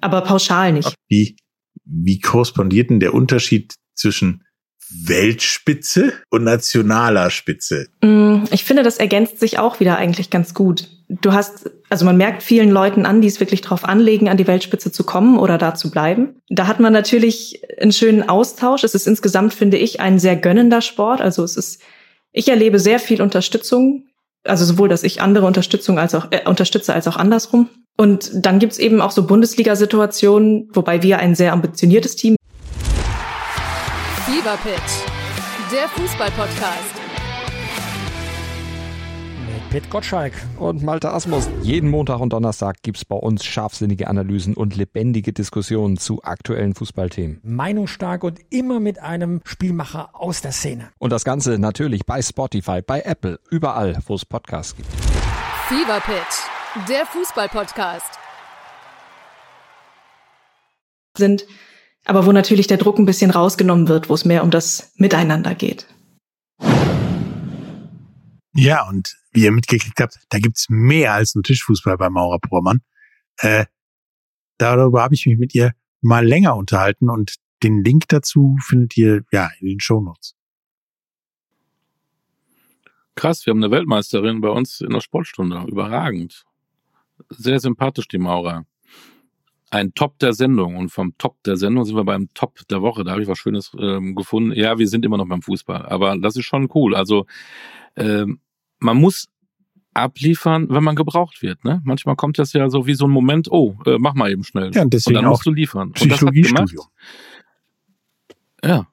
[0.00, 0.94] Aber pauschal nicht.
[1.08, 1.36] Wie,
[1.84, 4.44] wie korrespondiert denn der Unterschied zwischen
[4.90, 7.88] Weltspitze und nationaler Spitze?
[8.02, 10.88] Mm, ich finde, das ergänzt sich auch wieder eigentlich ganz gut.
[11.10, 14.46] Du hast, also man merkt vielen Leuten an, die es wirklich drauf anlegen, an die
[14.46, 16.36] Weltspitze zu kommen oder da zu bleiben.
[16.50, 18.84] Da hat man natürlich einen schönen Austausch.
[18.84, 21.22] Es ist insgesamt, finde ich, ein sehr gönnender Sport.
[21.22, 21.80] Also es ist,
[22.32, 24.04] ich erlebe sehr viel Unterstützung.
[24.44, 27.70] Also sowohl, dass ich andere Unterstützung als auch, äh, unterstütze als auch andersrum.
[27.96, 32.36] Und dann gibt's eben auch so Bundesliga-Situationen, wobei wir ein sehr ambitioniertes Team
[34.26, 34.58] Fever
[35.72, 37.07] der Fußball-Podcast.
[39.70, 41.46] Pit Gottschalk und Malte Asmus.
[41.62, 47.40] Jeden Montag und Donnerstag gibt's bei uns scharfsinnige Analysen und lebendige Diskussionen zu aktuellen Fußballthemen.
[47.42, 50.88] Meinungsstark und immer mit einem Spielmacher aus der Szene.
[50.98, 54.88] Und das Ganze natürlich bei Spotify, bei Apple, überall, wo es Podcasts gibt.
[55.68, 58.18] Fever Pitch, der Fußball-Podcast.
[61.18, 61.44] Sind
[62.06, 65.54] aber wo natürlich der Druck ein bisschen rausgenommen wird, wo es mehr um das Miteinander
[65.54, 65.86] geht.
[68.54, 72.80] Ja, und wie ihr mitgekriegt habt, da gibt's mehr als nur Tischfußball bei Maurer Prohrmann.
[73.38, 73.66] Äh,
[74.56, 79.22] darüber habe ich mich mit ihr mal länger unterhalten und den Link dazu findet ihr
[79.32, 80.34] ja in den Shownotes.
[83.14, 85.64] Krass, wir haben eine Weltmeisterin bei uns in der Sportstunde.
[85.66, 86.44] Überragend.
[87.30, 88.64] Sehr sympathisch, die Maura.
[89.70, 90.76] Ein Top der Sendung.
[90.76, 93.02] Und vom Top der Sendung sind wir beim Top der Woche.
[93.02, 94.52] Da habe ich was Schönes ähm, gefunden.
[94.52, 95.84] Ja, wir sind immer noch beim Fußball.
[95.86, 96.94] Aber das ist schon cool.
[96.94, 97.26] Also
[97.98, 98.40] ähm,
[98.78, 99.28] man muss
[99.94, 101.64] abliefern, wenn man gebraucht wird.
[101.64, 101.80] Ne?
[101.84, 104.70] Manchmal kommt das ja so wie so ein Moment, oh, äh, mach mal eben schnell.
[104.72, 105.92] Ja, und deswegen und dann musst du liefern.
[105.92, 106.86] Psychologiestudium.
[108.64, 108.86] Ja,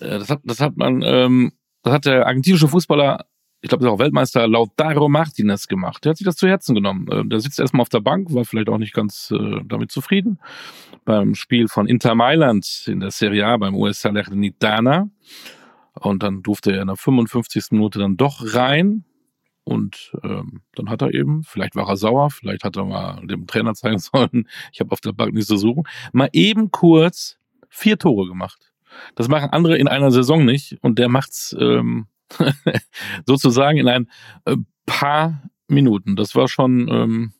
[0.00, 3.26] Äh, das hat, das hat man, ähm, das hat der argentinische Fußballer,
[3.60, 6.04] ich glaube, der ist auch Weltmeister, Lautaro Martinez gemacht.
[6.04, 7.08] Der hat sich das zu Herzen genommen.
[7.10, 10.38] Äh, der sitzt erstmal auf der Bank, war vielleicht auch nicht ganz äh, damit zufrieden.
[11.04, 15.08] Beim Spiel von Inter Mailand in der Serie A beim US Salernitana.
[16.00, 17.66] Und dann durfte er in der 55.
[17.70, 19.04] Minute dann doch rein.
[19.64, 23.46] Und ähm, dann hat er eben, vielleicht war er sauer, vielleicht hat er mal dem
[23.46, 27.38] Trainer zeigen sollen, ich habe auf der Bank nichts zu suchen, mal eben kurz
[27.70, 28.72] vier Tore gemacht.
[29.14, 32.06] Das machen andere in einer Saison nicht und der macht's ähm,
[33.26, 34.10] sozusagen in ein
[34.44, 36.14] äh, paar Minuten.
[36.14, 37.32] Das war schon ähm,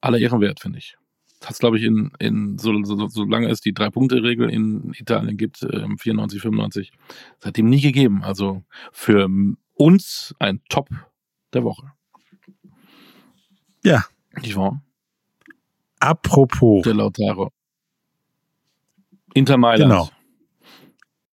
[0.00, 0.96] aller Ehren wert, finde ich.
[1.44, 5.62] Das hat glaube ich, in, in so, so, solange es die Drei-Punkte-Regel in Italien gibt,
[5.62, 6.92] ähm, 94, 95,
[7.38, 8.24] seitdem nie gegeben.
[8.24, 9.28] Also für
[9.74, 10.88] uns ein Top
[11.52, 11.92] der Woche.
[13.82, 14.06] Ja.
[14.40, 14.82] Nicht wahr?
[16.00, 16.82] Apropos.
[16.84, 17.52] Der Lautaro.
[19.34, 19.90] Inter Mailand.
[19.90, 20.10] Genau.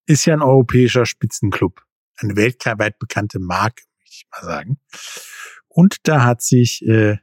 [0.08, 1.86] Ist ja ein europäischer Spitzenclub.
[2.18, 4.78] Eine weltweit bekannte Marke, möchte ich mal sagen.
[5.70, 7.18] Und da hat sich, äh,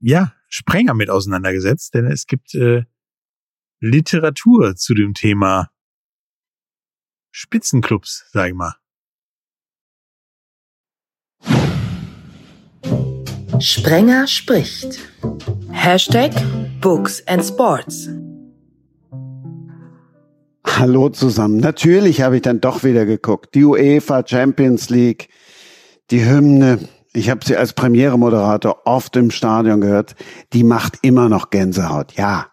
[0.00, 2.84] ja, Sprenger mit auseinandergesetzt, denn es gibt äh,
[3.80, 5.70] Literatur zu dem Thema
[7.30, 8.76] Spitzenclubs, sag ich mal.
[13.60, 14.98] Sprenger spricht.
[15.70, 16.32] Hashtag
[16.80, 18.08] Books and Sports.
[20.66, 21.58] Hallo zusammen.
[21.58, 23.54] Natürlich habe ich dann doch wieder geguckt.
[23.54, 25.28] Die UEFA Champions League,
[26.10, 26.86] die Hymne.
[27.16, 30.16] Ich habe sie als Premiere-Moderator oft im Stadion gehört.
[30.52, 32.12] Die macht immer noch Gänsehaut.
[32.18, 32.48] Ja.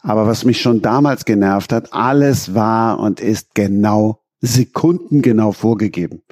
[0.00, 6.22] Aber was mich schon damals genervt hat, alles war und ist genau, sekundengenau vorgegeben.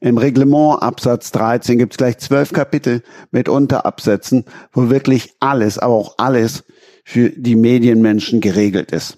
[0.00, 5.94] Im Reglement Absatz 13 gibt es gleich zwölf Kapitel mit Unterabsätzen, wo wirklich alles, aber
[5.94, 6.64] auch alles
[7.02, 9.16] für die Medienmenschen geregelt ist.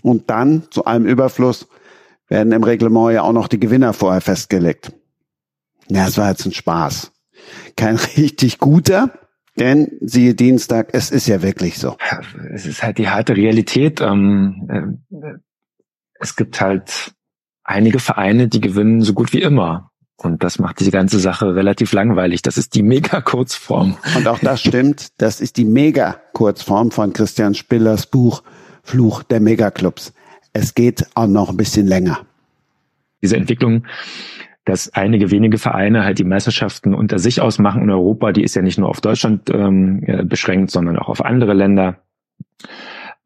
[0.00, 1.66] Und dann, zu allem Überfluss,
[2.28, 4.92] werden im Reglement ja auch noch die Gewinner vorher festgelegt.
[5.88, 7.12] Ja, es war jetzt ein Spaß.
[7.76, 9.12] Kein richtig guter,
[9.58, 11.96] denn siehe Dienstag, es ist ja wirklich so.
[12.52, 14.00] Es ist halt die harte Realität.
[14.00, 15.38] Ähm, äh,
[16.20, 17.12] es gibt halt
[17.64, 19.90] einige Vereine, die gewinnen so gut wie immer.
[20.16, 22.42] Und das macht diese ganze Sache relativ langweilig.
[22.42, 23.96] Das ist die Mega-Kurzform.
[24.16, 25.08] Und auch das stimmt.
[25.18, 28.42] Das ist die Mega-Kurzform von Christian Spillers Buch
[28.82, 30.12] Fluch der Megaclubs.
[30.52, 32.26] Es geht auch noch ein bisschen länger.
[33.22, 33.86] Diese Entwicklung,
[34.68, 38.60] dass einige wenige Vereine halt die Meisterschaften unter sich ausmachen in Europa, die ist ja
[38.60, 42.02] nicht nur auf Deutschland ähm, beschränkt, sondern auch auf andere Länder.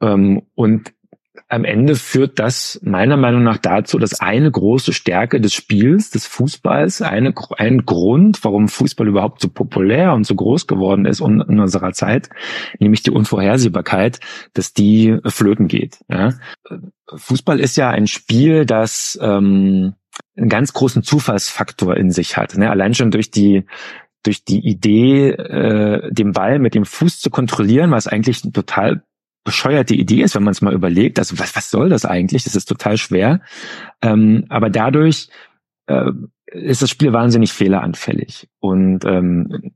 [0.01, 0.93] Ähm, und
[1.49, 6.27] am Ende führt das meiner Meinung nach dazu, dass eine große Stärke des Spiels, des
[6.27, 11.41] Fußballs, eine, ein Grund, warum Fußball überhaupt so populär und so groß geworden ist in,
[11.41, 12.31] in unserer Zeit,
[12.79, 14.21] nämlich die Unvorhersehbarkeit,
[14.55, 15.99] dass die flöten geht.
[16.09, 16.35] Ja?
[17.13, 19.95] Fußball ist ja ein Spiel, das ähm,
[20.37, 22.57] einen ganz großen Zufallsfaktor in sich hat.
[22.57, 22.71] Ne?
[22.71, 23.65] Allein schon durch die
[24.25, 29.03] durch die Idee, äh, den Ball mit dem Fuß zu kontrollieren, was eigentlich ein total
[29.45, 31.19] bescheuerte Idee ist, wenn man es mal überlegt.
[31.19, 32.45] Also was, was soll das eigentlich?
[32.45, 33.41] Das ist total schwer.
[34.01, 35.29] Ähm, aber dadurch
[35.87, 36.11] äh,
[36.47, 38.49] ist das Spiel wahnsinnig fehleranfällig.
[38.61, 39.73] Und ähm,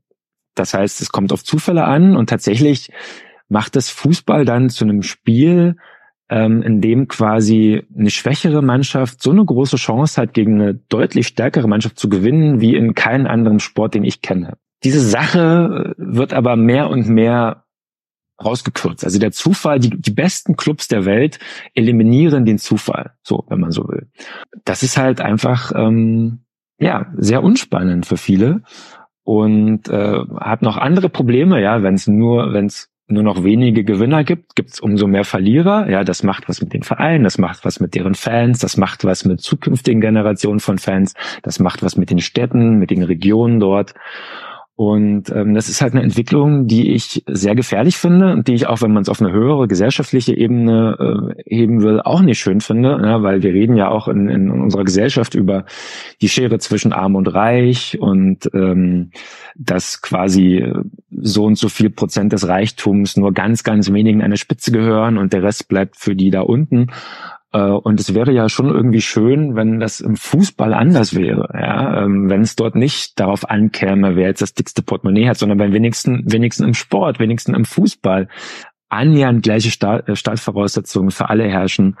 [0.55, 2.89] das heißt, es kommt auf Zufälle an und tatsächlich
[3.49, 5.75] macht das Fußball dann zu einem Spiel,
[6.29, 11.27] ähm, in dem quasi eine schwächere Mannschaft so eine große Chance hat, gegen eine deutlich
[11.27, 14.57] stärkere Mannschaft zu gewinnen, wie in keinem anderen Sport, den ich kenne.
[14.83, 17.63] Diese Sache wird aber mehr und mehr
[18.43, 19.03] rausgekürzt.
[19.03, 21.39] Also der Zufall, die, die besten Clubs der Welt
[21.73, 24.07] eliminieren den Zufall, so, wenn man so will.
[24.63, 26.41] Das ist halt einfach, ähm,
[26.79, 28.61] ja, sehr unspannend für viele
[29.23, 33.85] und äh, hat noch andere Probleme, ja, wenn es nur, wenn es nur noch wenige
[33.85, 35.89] Gewinner gibt, gibt es umso mehr Verlierer.
[35.89, 39.05] Ja, das macht was mit den Vereinen, das macht was mit deren Fans, das macht
[39.05, 43.59] was mit zukünftigen Generationen von Fans, das macht was mit den Städten, mit den Regionen
[43.59, 43.93] dort.
[44.77, 48.67] Und ähm, das ist halt eine Entwicklung, die ich sehr gefährlich finde und die ich
[48.67, 52.61] auch, wenn man es auf eine höhere gesellschaftliche Ebene äh, heben will, auch nicht schön
[52.61, 55.65] finde, ja, weil wir reden ja auch in, in unserer Gesellschaft über
[56.21, 59.09] die Schere zwischen Arm und Reich und ähm,
[59.55, 60.71] dass quasi
[61.09, 65.17] so und so viel Prozent des Reichtums nur ganz, ganz wenigen an der Spitze gehören
[65.17, 66.91] und der Rest bleibt für die da unten.
[67.57, 72.03] Äh, und es wäre ja schon irgendwie schön, wenn das im Fußball anders wäre, ja,
[72.03, 75.73] ähm, wenn es dort nicht darauf ankäme, wer jetzt das dickste Portemonnaie hat, sondern wenn
[75.73, 78.27] wenigstens, wenigstens im Sport, wenigstens im Fußball
[78.89, 81.97] annähernd gleiche äh, Startvoraussetzungen für alle herrschen,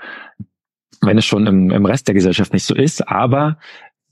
[1.01, 3.57] wenn es schon im, im Rest der Gesellschaft nicht so ist, aber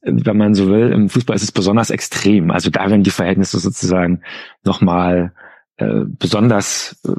[0.01, 2.49] äh, wenn man so will, im Fußball ist es besonders extrem.
[2.49, 4.21] Also da werden die Verhältnisse sozusagen
[4.63, 5.31] nochmal
[5.77, 7.11] äh, besonders äh,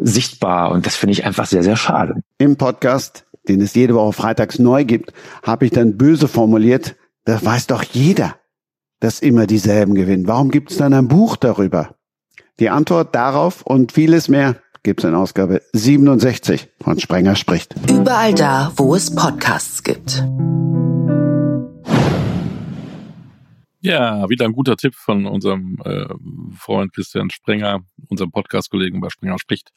[0.00, 2.22] sichtbar und das finde ich einfach sehr, sehr schade.
[2.38, 7.44] Im Podcast den es jede Woche freitags neu gibt, habe ich dann böse formuliert, das
[7.44, 8.36] weiß doch jeder,
[9.00, 10.26] dass immer dieselben gewinnen.
[10.26, 11.94] Warum gibt es dann ein Buch darüber?
[12.60, 17.74] Die Antwort darauf und vieles mehr gibt es in Ausgabe 67 von Sprenger spricht.
[17.90, 20.24] Überall da, wo es Podcasts gibt.
[23.80, 26.06] Ja, wieder ein guter Tipp von unserem äh,
[26.56, 29.70] Freund Christian Sprenger, unserem Podcast-Kollegen bei Sprenger spricht.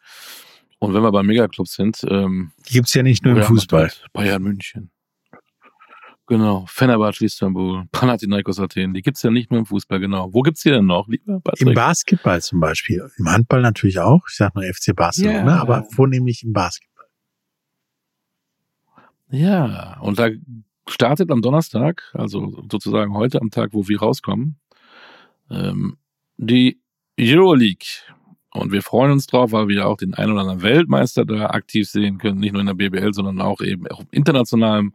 [0.82, 3.92] Und wenn wir bei Megaclubs sind, ähm, die gibt's ja nicht nur im Fußball.
[4.14, 4.90] Bayern München.
[6.26, 10.34] Genau, Fenerbahce Istanbul, Panathinaikos Athen, die gibt's ja nicht nur im Fußball, genau.
[10.34, 11.68] Wo gibt's die denn noch, lieber Patrick?
[11.68, 13.08] Im Basketball zum Beispiel.
[13.20, 14.22] Im Handball natürlich auch.
[14.28, 15.62] Ich sag nur FC Barcelona, ja.
[15.62, 17.06] aber vornehmlich im Basketball.
[19.30, 20.30] Ja, und da
[20.88, 24.60] startet am Donnerstag, also sozusagen heute am Tag, wo wir rauskommen,
[25.52, 25.98] ähm,
[26.38, 26.82] die
[27.20, 27.86] Euroleague.
[28.54, 31.90] Und wir freuen uns drauf, weil wir auch den ein oder anderen Weltmeister da aktiv
[31.90, 34.94] sehen können, nicht nur in der BBL, sondern auch eben auch im internationalen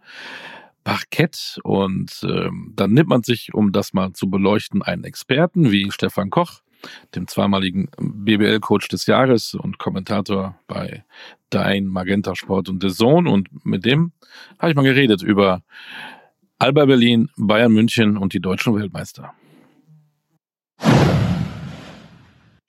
[0.84, 1.58] Parkett.
[1.64, 6.30] Und ähm, dann nimmt man sich, um das mal zu beleuchten, einen Experten wie Stefan
[6.30, 6.60] Koch,
[7.14, 11.04] dem zweimaligen BBL-Coach des Jahres und Kommentator bei
[11.48, 13.30] Dein Magenta Sport und The Zone.
[13.30, 14.12] Und mit dem
[14.58, 15.62] habe ich mal geredet über
[16.58, 19.32] Alba Berlin, Bayern München und die deutschen Weltmeister.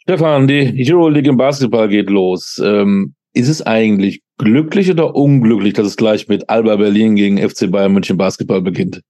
[0.10, 2.62] Stefan, die Euroleague im Basketball geht los.
[2.63, 7.70] Ähm, ist es eigentlich glücklich oder unglücklich, dass es gleich mit Alba Berlin gegen FC
[7.70, 9.02] Bayern München Basketball beginnt?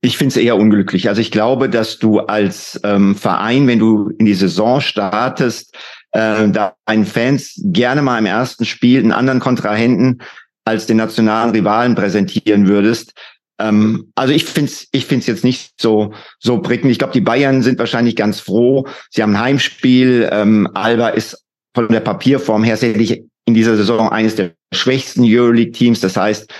[0.00, 1.08] Ich finde es eher unglücklich.
[1.08, 5.76] Also ich glaube, dass du als ähm, Verein, wenn du in die Saison startest,
[6.10, 10.22] äh, deinen Fans gerne mal im ersten Spiel einen anderen Kontrahenten
[10.64, 13.14] als den nationalen Rivalen präsentieren würdest.
[13.58, 16.92] Ähm, also ich finde es ich find's jetzt nicht so, so prickelnd.
[16.92, 18.86] Ich glaube, die Bayern sind wahrscheinlich ganz froh.
[19.10, 20.28] Sie haben ein Heimspiel.
[20.30, 21.42] Ähm, Alba ist
[21.74, 26.00] von der Papierform her sicherlich in dieser Saison eines der schwächsten Euroleague-Teams.
[26.00, 26.52] Das heißt,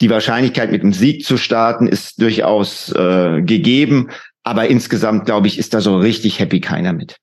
[0.00, 4.10] die Wahrscheinlichkeit, mit einem Sieg zu starten, ist durchaus äh, gegeben.
[4.42, 7.16] Aber insgesamt, glaube ich, ist da so richtig happy keiner mit.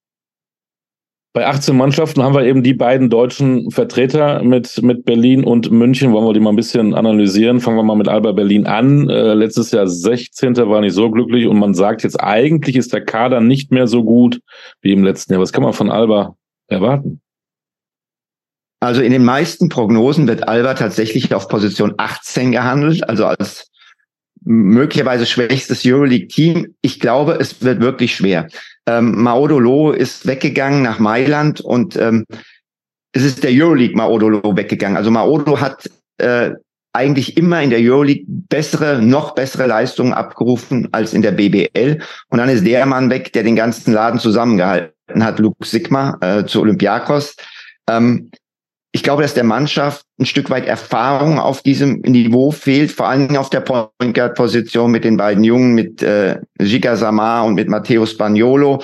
[1.31, 6.11] Bei 18 Mannschaften haben wir eben die beiden deutschen Vertreter mit, mit Berlin und München.
[6.11, 7.59] Wollen wir die mal ein bisschen analysieren?
[7.59, 9.07] Fangen wir mal mit Alba Berlin an.
[9.09, 10.55] Äh, letztes Jahr 16.
[10.57, 14.03] war nicht so glücklich und man sagt jetzt, eigentlich ist der Kader nicht mehr so
[14.03, 14.41] gut
[14.81, 15.41] wie im letzten Jahr.
[15.41, 16.35] Was kann man von Alba
[16.67, 17.21] erwarten?
[18.79, 23.69] Also in den meisten Prognosen wird Alba tatsächlich auf Position 18 gehandelt, also als
[24.41, 26.75] möglicherweise schwächstes Euroleague-Team.
[26.81, 28.47] Ich glaube, es wird wirklich schwer.
[28.89, 32.25] Ähm, Maodolo ist weggegangen nach Mailand und ähm,
[33.11, 34.97] es ist der Euroleague Maodolo weggegangen.
[34.97, 36.51] Also Maodo hat äh,
[36.91, 42.01] eigentlich immer in der Euroleague bessere, noch bessere Leistungen abgerufen als in der BBL.
[42.29, 46.45] Und dann ist der Mann weg, der den ganzen Laden zusammengehalten hat, Luke Sigma äh,
[46.45, 47.35] zu Olympiakos.
[47.87, 48.31] Ähm,
[48.91, 53.27] ich glaube, dass der Mannschaft ein Stück weit Erfahrung auf diesem Niveau fehlt, vor allen
[53.27, 57.53] Dingen auf der Point Guard Position mit den beiden Jungen, mit äh, Giga Samar und
[57.53, 58.81] mit Matteo Spagnolo.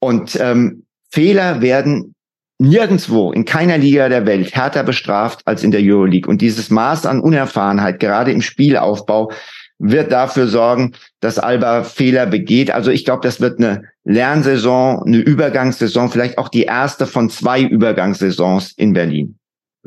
[0.00, 2.14] Und ähm, Fehler werden
[2.58, 6.30] nirgendwo in keiner Liga der Welt härter bestraft als in der Euroleague.
[6.30, 9.30] Und dieses Maß an Unerfahrenheit, gerade im Spielaufbau,
[9.78, 12.70] wird dafür sorgen, dass Alba Fehler begeht.
[12.70, 17.62] Also ich glaube, das wird eine Lernsaison, eine Übergangssaison, vielleicht auch die erste von zwei
[17.62, 19.38] Übergangssaisons in Berlin.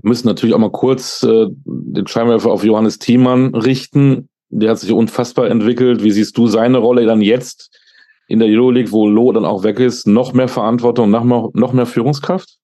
[0.02, 4.30] Wir müssen natürlich auch mal kurz äh, den Scheinwerfer auf Johannes Thiemann richten.
[4.50, 6.04] Der hat sich unfassbar entwickelt.
[6.04, 7.76] Wie siehst du seine Rolle dann jetzt
[8.28, 10.08] in der Euroleague, wo Lo dann auch weg ist?
[10.08, 12.58] Noch mehr Verantwortung, noch mehr, noch mehr Führungskraft?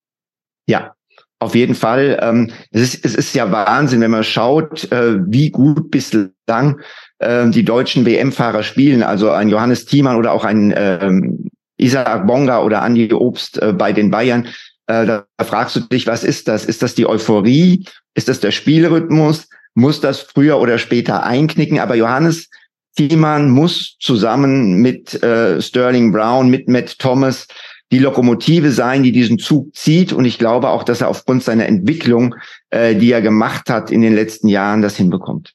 [0.67, 0.93] Ja,
[1.39, 2.19] auf jeden Fall.
[2.21, 6.79] Ähm, es, ist, es ist ja Wahnsinn, wenn man schaut, äh, wie gut bislang
[7.23, 9.03] äh, die deutschen WM-Fahrer spielen.
[9.03, 13.93] Also ein Johannes Thiemann oder auch ein ähm, Isaac Bonga oder Andi Obst äh, bei
[13.93, 14.47] den Bayern.
[14.87, 16.65] Äh, da fragst du dich, was ist das?
[16.65, 17.85] Ist das die Euphorie?
[18.15, 19.47] Ist das der Spielrhythmus?
[19.75, 21.79] Muss das früher oder später einknicken?
[21.79, 22.49] Aber Johannes
[22.95, 27.47] Thiemann muss zusammen mit äh, Sterling Brown, mit Matt Thomas
[27.91, 30.13] die Lokomotive sein, die diesen Zug zieht.
[30.13, 32.35] Und ich glaube auch, dass er aufgrund seiner Entwicklung,
[32.69, 35.53] äh, die er gemacht hat in den letzten Jahren, das hinbekommt.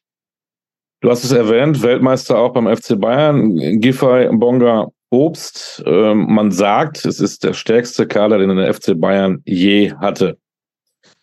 [1.00, 5.82] Du hast es erwähnt, Weltmeister auch beim FC Bayern, Giffey, Bonga, Obst.
[5.87, 10.38] Ähm, man sagt, es ist der stärkste Kader, den der FC Bayern je hatte.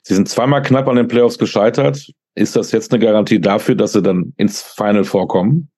[0.01, 2.09] Sie sind zweimal knapp an den Playoffs gescheitert.
[2.35, 5.69] Ist das jetzt eine Garantie dafür, dass sie dann ins Final vorkommen?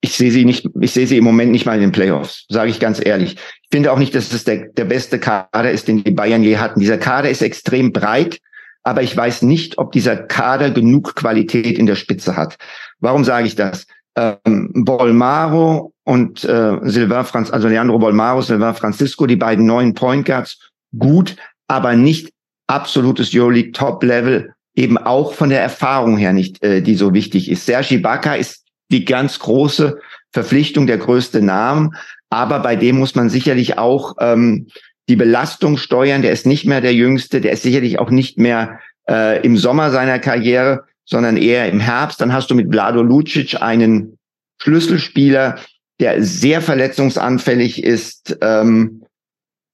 [0.00, 2.70] Ich sehe sie nicht, ich sehe sie im Moment nicht mal in den Playoffs, sage
[2.70, 3.32] ich ganz ehrlich.
[3.62, 6.58] Ich finde auch nicht, dass es der, der beste Kader ist, den die Bayern je
[6.58, 6.78] hatten.
[6.78, 8.38] Dieser Kader ist extrem breit,
[8.82, 12.56] aber ich weiß nicht, ob dieser Kader genug Qualität in der Spitze hat.
[13.00, 13.86] Warum sage ich das?
[14.16, 20.26] Ähm, Bolmaro und äh, Sylvain Franz, also Leandro Bolmaro, Sylvain Francisco, die beiden neuen Point
[20.26, 21.36] Guards, gut,
[21.68, 22.32] aber nicht
[22.66, 27.50] absolutes Euroleague Top Level, eben auch von der Erfahrung her nicht, äh, die so wichtig
[27.50, 27.66] ist.
[27.66, 29.98] Sergi Baka ist die ganz große
[30.32, 31.90] Verpflichtung, der größte Name,
[32.30, 34.68] aber bei dem muss man sicherlich auch ähm,
[35.08, 36.22] die Belastung steuern.
[36.22, 39.90] Der ist nicht mehr der Jüngste, der ist sicherlich auch nicht mehr äh, im Sommer
[39.90, 42.20] seiner Karriere, sondern eher im Herbst.
[42.20, 44.18] Dann hast du mit Vlado Lucic einen
[44.60, 45.58] Schlüsselspieler,
[46.00, 48.36] der sehr verletzungsanfällig ist.
[48.42, 49.04] Ähm,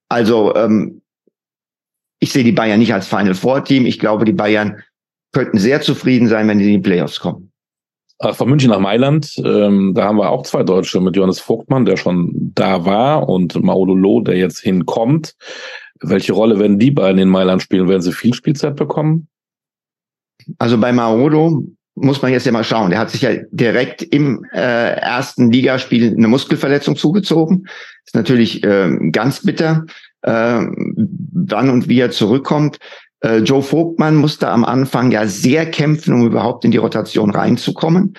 [0.08, 1.02] also ähm,
[2.20, 3.86] ich sehe die Bayern nicht als Final Four Team.
[3.86, 4.82] Ich glaube, die Bayern
[5.32, 7.50] könnten sehr zufrieden sein, wenn sie in die Playoffs kommen.
[8.20, 11.96] Von München nach Mailand, ähm, da haben wir auch zwei Deutsche mit Johannes Vogtmann, der
[11.96, 15.34] schon da war, und Maudolo, der jetzt hinkommt.
[16.00, 17.88] Welche Rolle werden die beiden in Mailand spielen?
[17.88, 19.28] Werden sie viel Spielzeit bekommen?
[20.58, 22.90] Also bei Maodo muss man jetzt ja mal schauen.
[22.90, 27.68] Der hat sich ja direkt im äh, ersten Ligaspiel eine Muskelverletzung zugezogen.
[28.04, 29.86] Ist natürlich äh, ganz bitter
[30.22, 32.78] äh, wann und wie er zurückkommt.
[33.24, 38.14] Äh, Joe Vogtmann musste am Anfang ja sehr kämpfen, um überhaupt in die Rotation reinzukommen.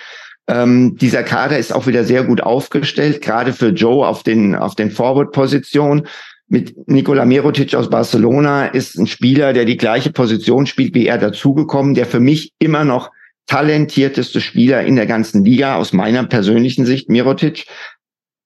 [0.48, 4.74] Ähm, dieser Kader ist auch wieder sehr gut aufgestellt, gerade für Joe auf den, auf
[4.74, 6.06] den Forward-Positionen.
[6.48, 11.18] Mit Nikola Mirotic aus Barcelona ist ein Spieler, der die gleiche Position spielt, wie er
[11.18, 13.10] dazugekommen, der für mich immer noch
[13.46, 17.66] talentierteste Spieler in der ganzen Liga aus meiner persönlichen Sicht, Mirotic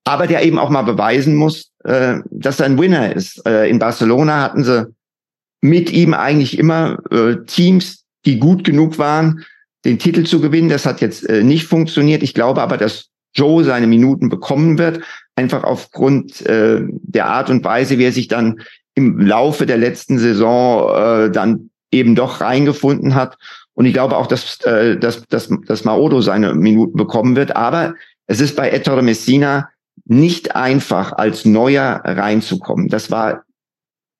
[0.04, 3.46] aber der eben auch mal beweisen muss, äh, dass er ein Winner ist.
[3.46, 4.86] Äh, in Barcelona hatten sie
[5.60, 9.44] mit ihm eigentlich immer äh, Teams, die gut genug waren,
[9.84, 10.68] den Titel zu gewinnen.
[10.68, 12.22] Das hat jetzt äh, nicht funktioniert.
[12.22, 15.00] Ich glaube aber, dass Joe seine Minuten bekommen wird,
[15.36, 18.60] einfach aufgrund äh, der Art und Weise, wie er sich dann
[18.94, 23.38] im Laufe der letzten Saison äh, dann eben doch reingefunden hat.
[23.74, 27.56] Und ich glaube auch, dass, äh, dass, dass, dass Maodo seine Minuten bekommen wird.
[27.56, 27.94] Aber
[28.26, 29.68] es ist bei Ettore Messina
[30.04, 32.88] nicht einfach, als Neuer reinzukommen.
[32.88, 33.44] Das war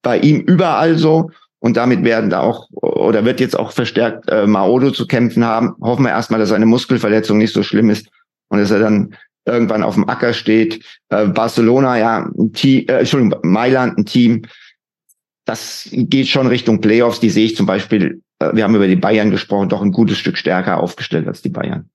[0.03, 1.31] bei ihm überall so.
[1.59, 5.75] Und damit werden da auch, oder wird jetzt auch verstärkt äh, Maodo zu kämpfen haben.
[5.83, 8.09] Hoffen wir erstmal, dass seine Muskelverletzung nicht so schlimm ist
[8.49, 10.83] und dass er dann irgendwann auf dem Acker steht.
[11.11, 14.43] Äh, Barcelona, ja, ein Team, äh, Entschuldigung, Mailand, ein Team.
[15.45, 17.21] Das geht schon Richtung Playoffs.
[17.21, 20.19] Die sehe ich zum Beispiel, äh, wir haben über die Bayern gesprochen, doch ein gutes
[20.19, 21.91] Stück stärker aufgestellt als die Bayern.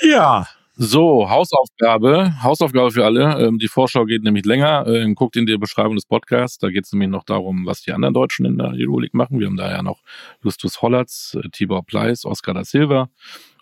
[0.00, 3.46] Ja, so, Hausaufgabe, Hausaufgabe für alle.
[3.46, 4.86] Ähm, die Vorschau geht nämlich länger.
[4.88, 6.58] Ähm, guckt in die Beschreibung des Podcasts.
[6.58, 9.38] Da geht es nämlich noch darum, was die anderen Deutschen in der Euroleague machen.
[9.38, 10.02] Wir haben da ja noch
[10.42, 13.08] Justus Hollatz, äh, Tibor Pleiss, Oscar da Silva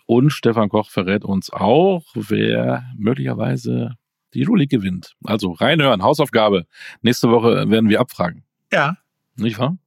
[0.05, 3.95] und Stefan Koch verrät uns auch, wer möglicherweise
[4.33, 5.15] die Euroleague gewinnt.
[5.23, 6.65] Also reinhören, Hausaufgabe.
[7.01, 8.43] Nächste Woche werden wir abfragen.
[8.71, 8.97] Ja.
[9.35, 9.77] Nicht wahr?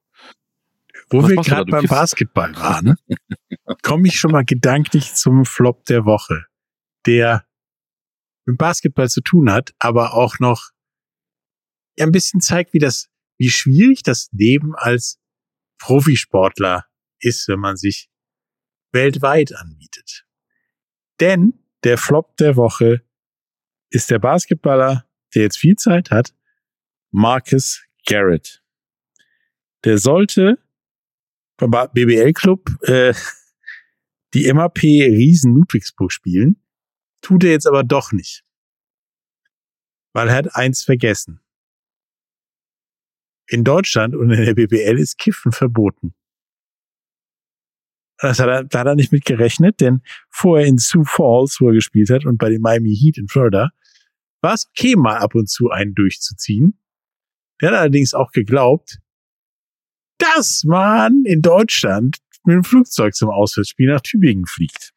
[1.10, 2.96] Wo was wir gerade beim Basketball waren,
[3.82, 6.46] komme ich schon mal gedanklich zum Flop der Woche
[7.06, 7.46] der
[8.46, 10.70] mit Basketball zu tun hat, aber auch noch
[11.98, 15.20] ein bisschen zeigt, wie das, wie schwierig das Leben als
[15.78, 16.86] Profisportler
[17.20, 18.10] ist, wenn man sich
[18.92, 20.26] weltweit anbietet.
[21.20, 23.02] Denn der Flop der Woche
[23.90, 26.34] ist der Basketballer, der jetzt viel Zeit hat,
[27.10, 28.62] Marcus Garrett.
[29.84, 30.58] Der sollte
[31.56, 33.14] beim BBL Club äh,
[34.34, 36.60] die MAP Riesen Ludwigsburg spielen
[37.26, 38.44] Tut er jetzt aber doch nicht.
[40.12, 41.40] Weil er hat eins vergessen.
[43.48, 46.14] In Deutschland und in der BBL ist Kiffen verboten.
[48.18, 51.66] Das hat er, da hat er nicht mit gerechnet, denn vorher in Sioux Falls, wo
[51.70, 53.70] er gespielt hat, und bei den Miami Heat in Florida,
[54.40, 56.78] war es okay, mal ab und zu einen durchzuziehen.
[57.60, 59.00] Der hat allerdings auch geglaubt,
[60.18, 64.92] dass man in Deutschland mit dem Flugzeug zum Auswärtsspiel nach Tübingen fliegt.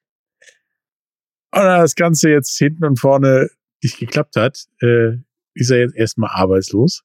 [1.51, 3.49] Und da das Ganze jetzt hinten und vorne
[3.83, 5.17] nicht geklappt hat, äh,
[5.53, 7.03] ist er jetzt erstmal arbeitslos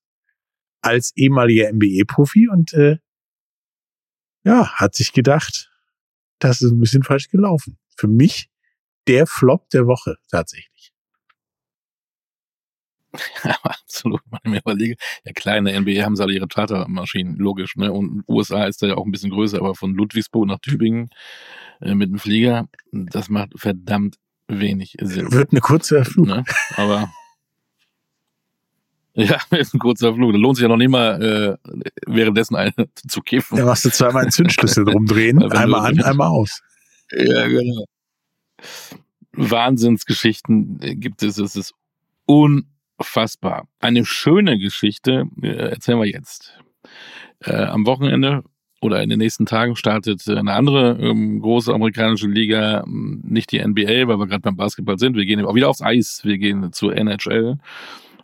[0.82, 2.98] als ehemaliger MBE-Profi und äh,
[4.44, 5.70] ja, hat sich gedacht,
[6.38, 7.78] das ist ein bisschen falsch gelaufen.
[7.96, 8.50] für mich
[9.06, 10.92] der Flop der Woche tatsächlich.
[13.44, 14.20] Ja, absolut.
[14.30, 17.92] Wenn ich mir überlege, ja, kleine NBA haben sie alle ihre Chartermaschinen, logisch, ne?
[17.92, 21.10] Und USA ist da ja auch ein bisschen größer, aber von Ludwigsburg nach Tübingen
[21.80, 24.16] äh, mit einem Flieger, das macht verdammt
[24.48, 25.32] wenig Sinn.
[25.32, 26.26] Wird eine kurze Flug.
[26.26, 26.44] Ne?
[26.76, 27.10] Aber
[29.14, 30.32] ja, ist ein kurzer Flug.
[30.32, 31.70] Da lohnt sich ja noch nicht mal äh,
[32.06, 32.72] währenddessen eine
[33.08, 33.58] zu kiffen.
[33.58, 36.62] Da machst du zweimal einen Zündschlüssel drum drehen, einmal an, einmal aus.
[37.12, 37.84] Ja, genau.
[39.32, 41.38] Wahnsinnsgeschichten gibt es.
[41.38, 41.74] Es ist
[42.26, 43.68] unfassbar.
[43.78, 46.58] Eine schöne Geschichte äh, erzählen wir jetzt.
[47.40, 48.42] Äh, am Wochenende
[48.84, 54.06] oder in den nächsten Tagen startet eine andere ähm, große amerikanische Liga, nicht die NBA,
[54.06, 55.16] weil wir gerade beim Basketball sind.
[55.16, 56.20] Wir gehen auch wieder aufs Eis.
[56.22, 57.56] Wir gehen zur NHL.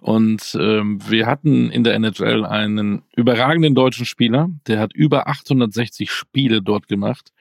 [0.01, 6.11] Und ähm, wir hatten in der NHL einen überragenden deutschen Spieler, der hat über 860
[6.11, 7.33] Spiele dort gemacht,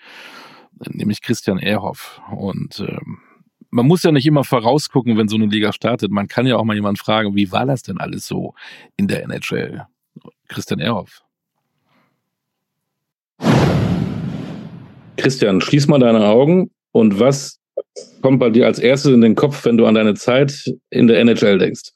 [0.85, 2.21] nämlich Christian Ehrhoff.
[2.31, 3.19] Und ähm,
[3.69, 6.09] man muss ja nicht immer vorausgucken, wenn so eine Liga startet.
[6.09, 8.53] Man kann ja auch mal jemanden fragen, wie war das denn alles so
[8.95, 9.85] in der NHL?
[10.47, 11.23] Christian Ehrhoff.
[15.17, 17.59] Christian, schließ mal deine Augen und was
[18.21, 21.19] kommt bei dir als erstes in den Kopf, wenn du an deine Zeit in der
[21.19, 21.91] NHL denkst?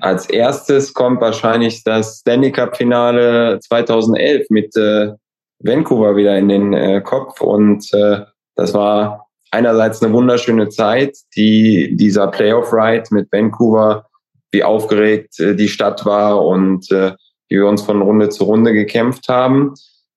[0.00, 5.12] Als erstes kommt wahrscheinlich das Stanley Cup Finale 2011 mit äh,
[5.60, 8.20] Vancouver wieder in den äh, Kopf und äh,
[8.56, 14.06] das war einerseits eine wunderschöne Zeit, die dieser Playoff Ride mit Vancouver,
[14.50, 17.12] wie aufgeregt äh, die Stadt war und äh,
[17.48, 19.74] wie wir uns von Runde zu Runde gekämpft haben.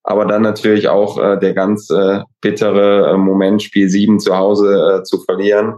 [0.10, 5.00] Aber dann natürlich auch äh, der ganz äh, bittere äh, Moment, Spiel 7 zu Hause
[5.00, 5.76] äh, zu verlieren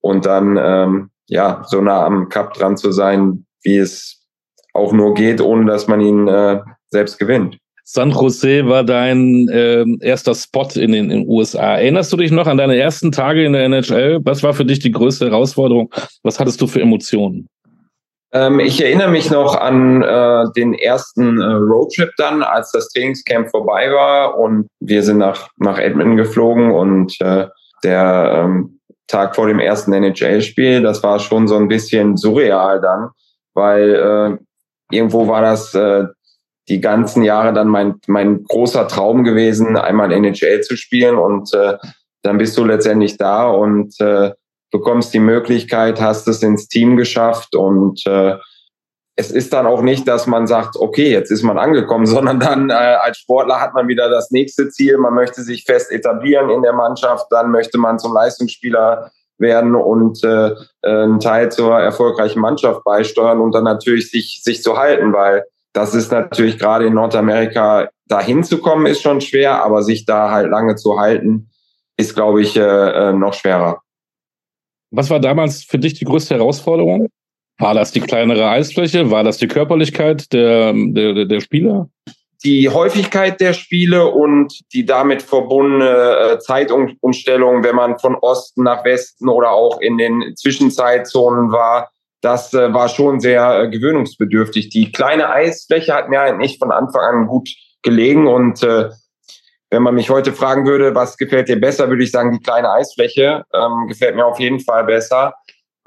[0.00, 4.26] und dann ähm, ja, so nah am Cup dran zu sein, wie es
[4.74, 7.58] auch nur geht, ohne dass man ihn äh, selbst gewinnt.
[7.84, 11.76] San Jose war dein äh, erster Spot in den, in den USA.
[11.76, 14.18] Erinnerst du dich noch an deine ersten Tage in der NHL?
[14.24, 15.92] Was war für dich die größte Herausforderung?
[16.24, 17.46] Was hattest du für Emotionen?
[18.32, 23.50] Ähm, ich erinnere mich noch an äh, den ersten äh, Roadtrip dann, als das Trainingscamp
[23.50, 27.48] vorbei war und wir sind nach, nach Edmonton geflogen und äh,
[27.82, 30.82] der ähm, Tag vor dem ersten NHL-Spiel.
[30.82, 33.08] Das war schon so ein bisschen surreal dann,
[33.54, 36.04] weil äh, irgendwo war das äh,
[36.68, 41.76] die ganzen Jahre dann mein, mein großer Traum gewesen, einmal NHL zu spielen und äh,
[42.22, 44.30] dann bist du letztendlich da und äh,
[44.70, 48.36] bekommst die Möglichkeit, hast es ins Team geschafft und äh,
[49.16, 52.70] es ist dann auch nicht, dass man sagt, okay, jetzt ist man angekommen, sondern dann
[52.70, 54.96] äh, als Sportler hat man wieder das nächste Ziel.
[54.98, 60.22] Man möchte sich fest etablieren in der Mannschaft, dann möchte man zum Leistungsspieler werden und
[60.22, 65.44] äh, einen Teil zur erfolgreichen Mannschaft beisteuern und dann natürlich sich, sich zu halten, weil
[65.72, 70.30] das ist natürlich gerade in Nordamerika dahin zu kommen, ist schon schwer, aber sich da
[70.30, 71.50] halt lange zu halten,
[71.96, 73.80] ist, glaube ich, äh, äh noch schwerer.
[74.90, 77.08] Was war damals für dich die größte Herausforderung?
[77.58, 79.10] War das die kleinere Eisfläche?
[79.10, 81.88] War das die Körperlichkeit der, der, der Spieler?
[82.42, 88.82] Die Häufigkeit der Spiele und die damit verbundene äh, Zeitumstellung, wenn man von Osten nach
[88.84, 91.90] Westen oder auch in den Zwischenzeitzonen war,
[92.22, 94.70] das äh, war schon sehr äh, gewöhnungsbedürftig.
[94.70, 97.50] Die kleine Eisfläche hat mir eigentlich von Anfang an gut
[97.82, 98.88] gelegen und äh,
[99.70, 102.70] wenn man mich heute fragen würde, was gefällt dir besser, würde ich sagen, die kleine
[102.70, 105.34] Eisfläche ähm, gefällt mir auf jeden Fall besser.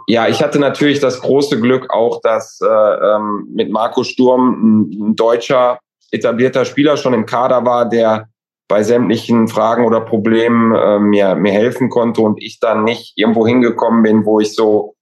[0.07, 5.09] Ja, ich hatte natürlich das große Glück auch, dass äh, ähm, mit Marco Sturm ein,
[5.09, 5.79] ein deutscher
[6.11, 8.27] etablierter Spieler schon im Kader war, der
[8.67, 13.45] bei sämtlichen Fragen oder Problemen äh, mir, mir helfen konnte und ich dann nicht irgendwo
[13.45, 14.95] hingekommen bin, wo ich so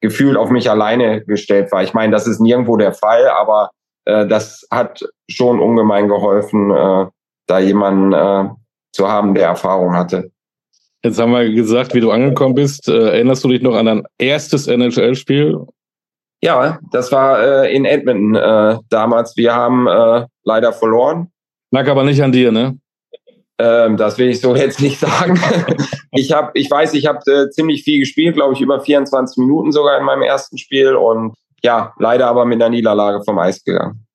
[0.00, 1.82] gefühlt auf mich alleine gestellt war.
[1.82, 3.70] Ich meine, das ist nirgendwo der Fall, aber
[4.04, 7.06] äh, das hat schon ungemein geholfen, äh,
[7.48, 8.48] da jemanden äh,
[8.92, 10.30] zu haben, der Erfahrung hatte.
[11.02, 12.88] Jetzt haben wir gesagt, wie du angekommen bist.
[12.88, 15.58] Äh, erinnerst du dich noch an dein erstes NHL-Spiel?
[16.40, 19.36] Ja, das war äh, in Edmonton äh, damals.
[19.36, 21.30] Wir haben äh, leider verloren.
[21.70, 22.78] Lag aber nicht an dir, ne?
[23.58, 25.40] Ähm, das will ich so jetzt nicht sagen.
[26.12, 29.72] ich habe, ich weiß, ich habe äh, ziemlich viel gespielt, glaube ich, über 24 Minuten
[29.72, 34.06] sogar in meinem ersten Spiel und ja, leider aber mit einer Niederlage vom Eis gegangen.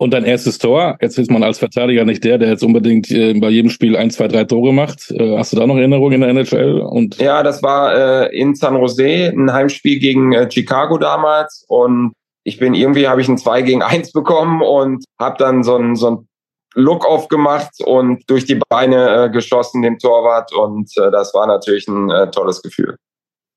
[0.00, 3.34] Und dein erstes Tor, jetzt ist man als Verteidiger nicht der, der jetzt unbedingt äh,
[3.34, 5.10] bei jedem Spiel ein, zwei, drei Tore macht.
[5.10, 6.80] Äh, hast du da noch Erinnerungen in der NHL?
[6.80, 11.64] Und ja, das war äh, in San Jose, ein Heimspiel gegen äh, Chicago damals.
[11.66, 12.12] Und
[12.44, 15.96] ich bin irgendwie, habe ich ein 2 gegen 1 bekommen und habe dann so ein,
[15.96, 16.28] so ein
[16.74, 20.52] Look-off gemacht und durch die Beine äh, geschossen, dem Torwart.
[20.54, 22.94] Und äh, das war natürlich ein tolles Gefühl.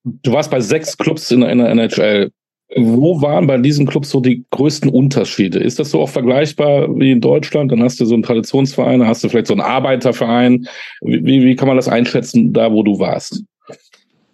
[0.03, 2.31] Du warst bei sechs Clubs in, in der NHL.
[2.75, 5.59] Wo waren bei diesen Clubs so die größten Unterschiede?
[5.59, 7.71] Ist das so auch vergleichbar wie in Deutschland?
[7.71, 10.67] Dann hast du so einen Traditionsverein, dann hast du vielleicht so einen Arbeiterverein.
[11.01, 13.43] Wie, wie kann man das einschätzen, da wo du warst?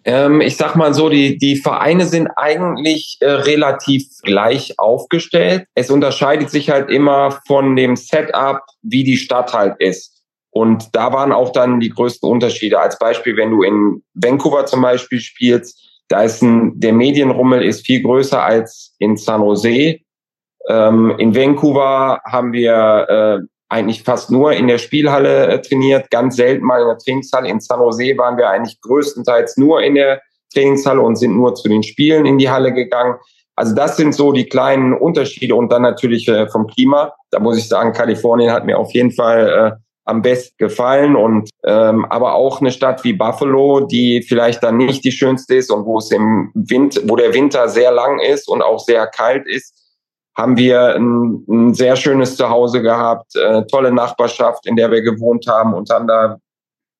[0.04, 5.66] Ähm, ich sag mal so, die, die Vereine sind eigentlich äh, relativ gleich aufgestellt.
[5.74, 10.22] Es unterscheidet sich halt immer von dem Setup, wie die Stadt halt ist.
[10.50, 12.80] Und da waren auch dann die größten Unterschiede.
[12.80, 17.86] Als Beispiel, wenn du in Vancouver zum Beispiel spielst, da ist ein, der Medienrummel ist
[17.86, 19.98] viel größer als in San Jose.
[20.68, 26.36] Ähm, in Vancouver haben wir äh, eigentlich fast nur in der Spielhalle äh, trainiert, ganz
[26.36, 27.48] selten mal in der Trainingshalle.
[27.48, 30.22] In San Jose waren wir eigentlich größtenteils nur in der
[30.54, 33.16] Trainingshalle und sind nur zu den Spielen in die Halle gegangen.
[33.56, 37.12] Also das sind so die kleinen Unterschiede und dann natürlich äh, vom Klima.
[37.30, 41.14] Da muss ich sagen, Kalifornien hat mir auf jeden Fall äh, am besten gefallen.
[41.14, 45.70] Und ähm, aber auch eine Stadt wie Buffalo, die vielleicht dann nicht die schönste ist
[45.70, 49.46] und wo es im Winter, wo der Winter sehr lang ist und auch sehr kalt
[49.46, 49.74] ist,
[50.36, 55.46] haben wir ein, ein sehr schönes Zuhause gehabt, äh, tolle Nachbarschaft, in der wir gewohnt
[55.46, 56.38] haben und haben da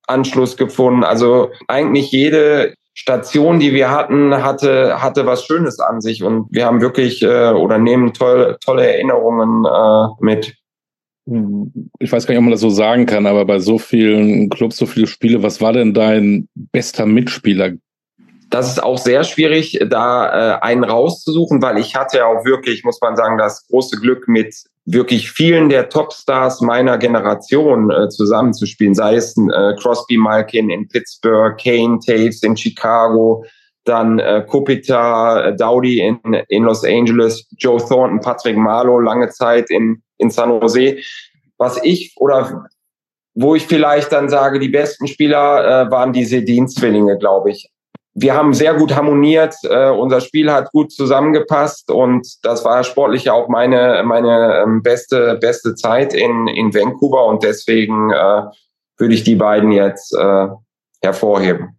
[0.06, 1.04] Anschluss gefunden.
[1.04, 6.24] Also eigentlich jede Station, die wir hatten, hatte, hatte was Schönes an sich.
[6.24, 10.57] Und wir haben wirklich äh, oder nehmen tolle, tolle Erinnerungen äh, mit
[11.98, 14.76] ich weiß gar nicht, ob man das so sagen kann, aber bei so vielen Clubs,
[14.76, 17.72] so viele Spiele, was war denn dein bester Mitspieler?
[18.50, 22.82] Das ist auch sehr schwierig, da äh, einen rauszusuchen, weil ich hatte ja auch wirklich,
[22.82, 24.54] muss man sagen, das große Glück mit
[24.86, 31.58] wirklich vielen der Topstars meiner Generation äh, zusammenzuspielen, sei es äh, Crosby Malkin in Pittsburgh,
[31.62, 33.44] Kane Taves in Chicago,
[33.88, 39.70] dann äh, Kopita, äh, Dowdy in, in Los Angeles, Joe Thornton, Patrick Marlowe lange Zeit
[39.70, 40.98] in in San Jose.
[41.56, 42.68] Was ich oder
[43.34, 47.70] wo ich vielleicht dann sage, die besten Spieler äh, waren diese Dienstzwillinge, glaube ich.
[48.14, 53.30] Wir haben sehr gut harmoniert, äh, unser Spiel hat gut zusammengepasst und das war sportlich
[53.30, 58.42] auch meine meine ähm, beste beste Zeit in in Vancouver und deswegen äh,
[58.96, 60.48] würde ich die beiden jetzt äh,
[61.00, 61.77] hervorheben.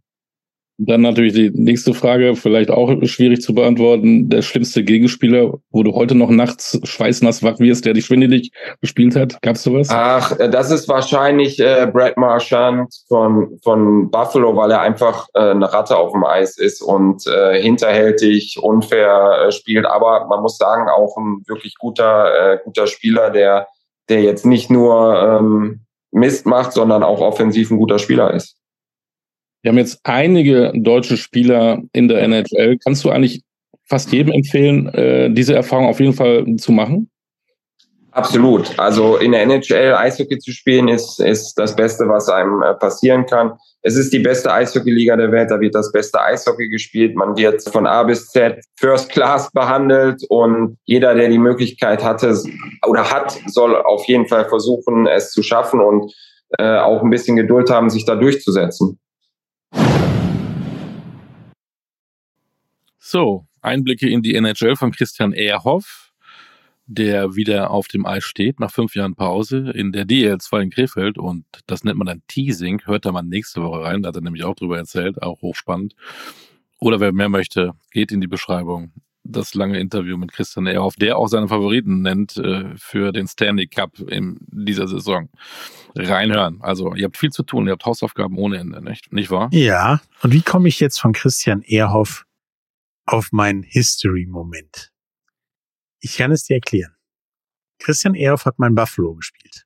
[0.82, 4.30] Dann natürlich die nächste Frage, vielleicht auch schwierig zu beantworten.
[4.30, 9.18] Der schlimmste Gegenspieler, wo du heute noch nachts schweißnass wach wirst, der dich schwindelig gespielt
[9.18, 9.42] hat.
[9.42, 9.90] Gab's sowas?
[9.92, 15.50] Ach, äh, das ist wahrscheinlich äh, Brad Marchand von, von Buffalo, weil er einfach äh,
[15.50, 19.86] eine Ratte auf dem Eis ist und äh, hinterhältig, unfair äh, spielt.
[19.86, 23.68] Aber man muss sagen, auch ein wirklich guter, äh, guter Spieler, der,
[24.08, 28.59] der jetzt nicht nur ähm, Mist macht, sondern auch offensiv ein guter Spieler ist.
[29.62, 32.78] Wir haben jetzt einige deutsche Spieler in der NHL.
[32.78, 33.44] Kannst du eigentlich
[33.86, 37.10] fast jedem empfehlen, äh, diese Erfahrung auf jeden Fall zu machen?
[38.12, 38.78] Absolut.
[38.80, 43.26] Also in der NHL Eishockey zu spielen ist, ist das Beste, was einem äh, passieren
[43.26, 43.54] kann.
[43.82, 45.52] Es ist die beste Eishockeyliga der Welt.
[45.52, 47.16] Da wird das beste Eishockey gespielt.
[47.16, 52.36] Man wird von A bis Z First Class behandelt und jeder, der die Möglichkeit hatte
[52.88, 56.12] oder hat, soll auf jeden Fall versuchen, es zu schaffen und
[56.58, 59.00] äh, auch ein bisschen Geduld haben, sich da durchzusetzen.
[63.12, 66.14] So, Einblicke in die NHL von Christian Ehrhoff,
[66.86, 71.18] der wieder auf dem Eis steht nach fünf Jahren Pause in der DL2 in Krefeld
[71.18, 74.22] und das nennt man dann Teasing, hört da mal nächste Woche rein, da hat er
[74.22, 75.96] nämlich auch drüber erzählt, auch hochspannend.
[76.78, 78.92] Oder wer mehr möchte, geht in die Beschreibung.
[79.32, 83.68] Das lange Interview mit Christian Ehrhoff, der auch seine Favoriten nennt äh, für den Stanley
[83.68, 85.30] Cup in dieser Saison.
[85.96, 86.62] Reinhören.
[86.62, 89.50] Also ihr habt viel zu tun, ihr habt Hausaufgaben ohne Ende, nicht, nicht wahr?
[89.52, 90.02] Ja.
[90.22, 92.26] Und wie komme ich jetzt von Christian Ehrhoff
[93.14, 94.94] auf meinen History-Moment.
[96.00, 96.96] Ich kann es dir erklären.
[97.80, 99.66] Christian Ehrhoff hat mein Buffalo gespielt.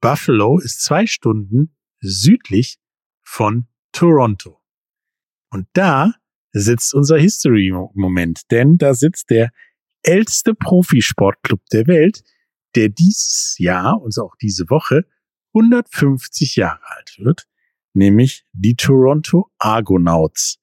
[0.00, 2.78] Buffalo ist zwei Stunden südlich
[3.22, 4.60] von Toronto.
[5.50, 6.14] Und da
[6.52, 9.50] sitzt unser History-Moment, denn da sitzt der
[10.02, 12.22] älteste Profisportclub der Welt,
[12.74, 15.04] der dieses Jahr und auch diese Woche
[15.54, 17.46] 150 Jahre alt wird,
[17.94, 20.58] nämlich die Toronto Argonauts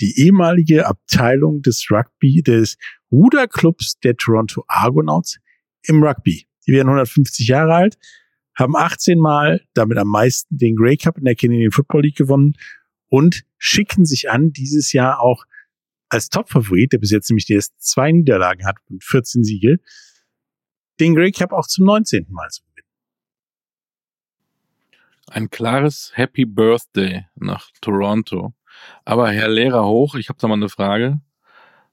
[0.00, 2.76] die ehemalige Abteilung des Rugby, des
[3.12, 5.38] Ruderclubs der Toronto Argonauts
[5.82, 6.46] im Rugby.
[6.66, 7.98] Die werden 150 Jahre alt,
[8.56, 12.54] haben 18 Mal damit am meisten den Grey Cup in der Canadian Football League gewonnen
[13.08, 15.44] und schicken sich an, dieses Jahr auch
[16.08, 19.78] als Topfavorit, der bis jetzt nämlich erst zwei Niederlagen hat und 14 Siege,
[21.00, 22.26] den Grey Cup auch zum 19.
[22.30, 22.88] Mal zu gewinnen.
[25.26, 28.54] Ein klares Happy Birthday nach Toronto.
[29.04, 31.20] Aber Herr Lehrer hoch, ich habe da mal eine Frage.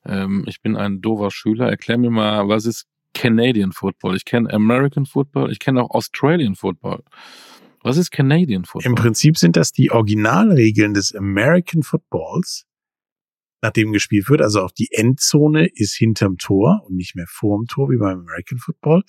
[0.06, 1.70] Ähm, ich bin ein dover Schüler.
[1.70, 4.16] Erklär mir mal, was ist Canadian Football?
[4.16, 7.04] Ich kenne American Football, ich kenne auch Australian Football.
[7.84, 8.92] Was ist Canadian Football?
[8.92, 12.66] Im Prinzip sind das die Originalregeln des American Footballs,
[13.62, 14.42] nachdem gespielt wird.
[14.42, 18.60] Also auch die Endzone ist hinterm Tor und nicht mehr vorm Tor wie beim American
[18.60, 19.04] Football.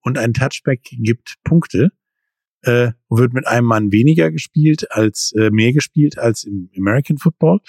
[0.00, 1.90] Und ein Touchback gibt Punkte
[2.64, 7.60] äh, wird mit einem Mann weniger gespielt als äh, mehr gespielt als im American Football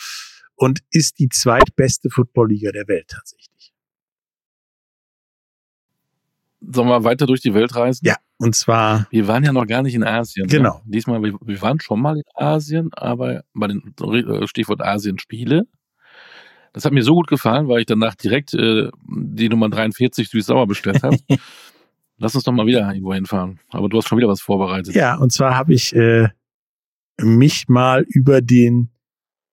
[0.56, 3.74] und ist die zweitbeste Footballliga der Welt tatsächlich.
[6.72, 8.06] Sollen wir weiter durch die Welt reisen?
[8.06, 9.08] Ja, und zwar.
[9.10, 10.48] Wir waren ja noch gar nicht in Asien.
[10.48, 10.52] Ne?
[10.52, 10.82] Genau.
[10.86, 10.92] Ne?
[10.92, 15.68] Diesmal, wir, wir waren schon mal in Asien, aber bei den äh, Stichwort Asien-Spiele.
[16.74, 20.68] Das hat mir so gut gefallen, weil ich danach direkt äh, die Nummer 43 süß-sauer
[20.68, 21.18] bestellt habe.
[22.18, 23.60] Lass uns doch mal wieder irgendwo hinfahren.
[23.70, 24.96] Aber du hast schon wieder was vorbereitet.
[24.96, 26.30] Ja, und zwar habe ich äh,
[27.18, 28.90] mich mal über den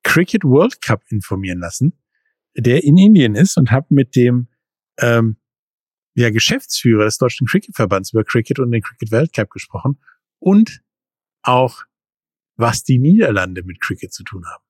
[0.03, 1.93] Cricket World Cup informieren lassen,
[2.57, 4.49] der in Indien ist und habe mit dem
[4.99, 5.37] ähm,
[6.15, 9.99] ja, Geschäftsführer des Deutschen Cricketverbands über Cricket und den Cricket Weltcup gesprochen
[10.39, 10.83] und
[11.43, 11.83] auch
[12.57, 14.63] was die Niederlande mit Cricket zu tun haben.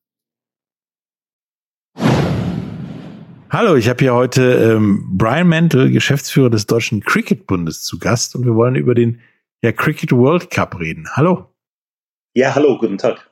[3.50, 8.46] Hallo, ich habe hier heute ähm, Brian Mantle, Geschäftsführer des Deutschen Cricket-Bundes, zu Gast und
[8.46, 9.20] wir wollen über den
[9.62, 11.06] ja, Cricket World Cup reden.
[11.12, 11.52] Hallo.
[12.34, 13.30] Ja, hallo, guten Tag.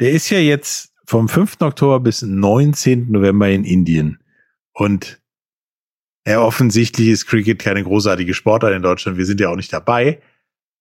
[0.00, 1.60] Der ist ja jetzt vom 5.
[1.60, 3.10] Oktober bis 19.
[3.10, 4.20] November in Indien.
[4.72, 5.20] Und
[6.28, 9.16] ja, offensichtlich ist Cricket keine großartige Sportart in Deutschland.
[9.16, 10.20] Wir sind ja auch nicht dabei.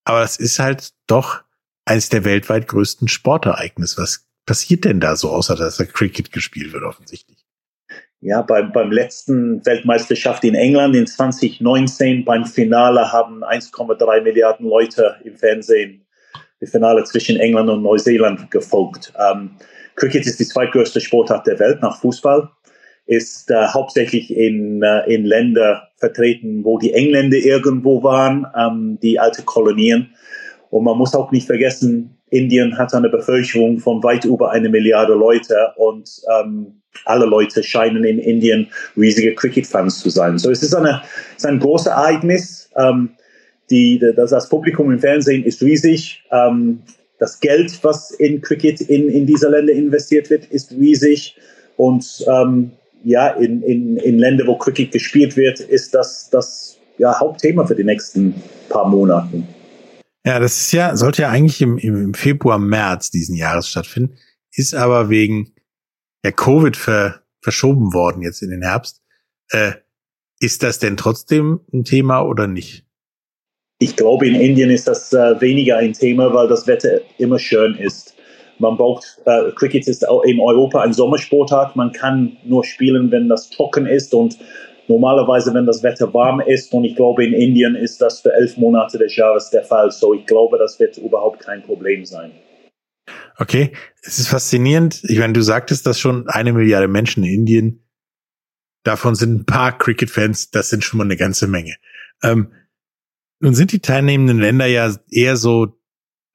[0.03, 1.41] Aber es ist halt doch
[1.85, 4.01] eines der weltweit größten Sportereignisse.
[4.01, 7.45] Was passiert denn da so, außer dass da Cricket gespielt wird, offensichtlich?
[8.19, 15.17] Ja, beim, beim letzten Weltmeisterschaft in England in 2019 beim Finale haben 1,3 Milliarden Leute
[15.23, 16.05] im Fernsehen
[16.59, 19.13] das Finale zwischen England und Neuseeland gefolgt.
[19.17, 19.51] Ähm,
[19.95, 22.49] Cricket ist die zweitgrößte Sportart der Welt nach Fußball,
[23.07, 29.19] ist äh, hauptsächlich in, äh, in Länder vertreten, wo die Engländer irgendwo waren, ähm, die
[29.19, 30.11] alte Kolonien.
[30.69, 35.13] Und man muss auch nicht vergessen, Indien hat eine Bevölkerung von weit über eine Milliarde
[35.13, 40.37] Leute und ähm, alle Leute scheinen in Indien riesige Cricket-Fans zu sein.
[40.37, 41.01] So es ist, eine,
[41.31, 42.69] es ist ein großes Ereignis.
[42.75, 43.11] Ähm,
[43.69, 46.23] die, das, das, Publikum im Fernsehen ist riesig.
[46.31, 46.81] Ähm,
[47.19, 51.35] das Geld, was in Cricket in, in diese Länder investiert wird, ist riesig.
[51.77, 52.71] Und ähm,
[53.03, 57.75] ja, in, in, in Ländern, wo Cricket gespielt wird, ist das das ja, Hauptthema für
[57.75, 58.33] die nächsten
[58.69, 59.43] paar Monate.
[60.25, 64.17] Ja, das ist ja, sollte ja eigentlich im, im Februar, März diesen Jahres stattfinden,
[64.51, 65.53] ist aber wegen
[66.25, 69.01] ja, Covid ver, verschoben worden jetzt in den Herbst.
[69.51, 69.73] Äh,
[70.39, 72.85] ist das denn trotzdem ein Thema oder nicht?
[73.79, 77.75] Ich glaube, in Indien ist das äh, weniger ein Thema, weil das Wetter immer schön
[77.75, 78.16] ist.
[78.59, 81.75] Man braucht, äh, Cricket ist auch in Europa ein Sommersportart.
[81.75, 84.37] Man kann nur spielen, wenn das trocken ist und
[84.87, 86.73] normalerweise, wenn das Wetter warm ist.
[86.73, 89.91] Und ich glaube, in Indien ist das für elf Monate des Jahres der Fall.
[89.91, 92.31] So, ich glaube, das wird überhaupt kein Problem sein.
[93.37, 95.01] Okay, es ist faszinierend.
[95.03, 97.83] Ich meine, du sagtest, dass schon eine Milliarde Menschen in Indien,
[98.83, 101.75] davon sind ein paar Cricket-Fans, das sind schon mal eine ganze Menge.
[102.23, 102.51] Ähm,
[103.39, 105.76] nun sind die teilnehmenden Länder ja eher so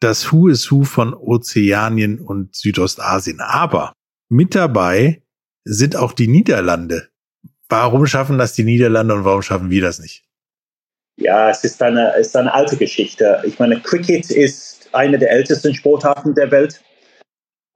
[0.03, 3.41] das Who is Who von Ozeanien und Südostasien.
[3.41, 3.93] Aber
[4.29, 5.23] mit dabei
[5.65, 7.09] sind auch die Niederlande.
[7.69, 10.25] Warum schaffen das die Niederlande und warum schaffen wir das nicht?
[11.17, 13.43] Ja, es ist eine, es ist eine alte Geschichte.
[13.45, 16.83] Ich meine, Cricket ist eine der ältesten Sportarten der Welt.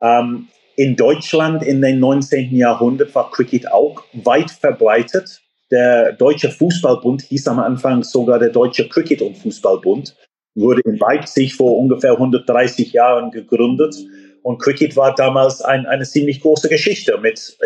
[0.02, 2.54] Ähm, in Deutschland in den 19.
[2.54, 5.40] Jahrhundert war Cricket auch weit verbreitet.
[5.70, 10.16] Der Deutsche Fußballbund hieß am Anfang sogar der Deutsche Cricket- und Fußballbund,
[10.56, 13.94] wurde in Leipzig vor ungefähr 130 Jahren gegründet.
[14.42, 17.56] Und Cricket war damals ein, eine ziemlich große Geschichte mit,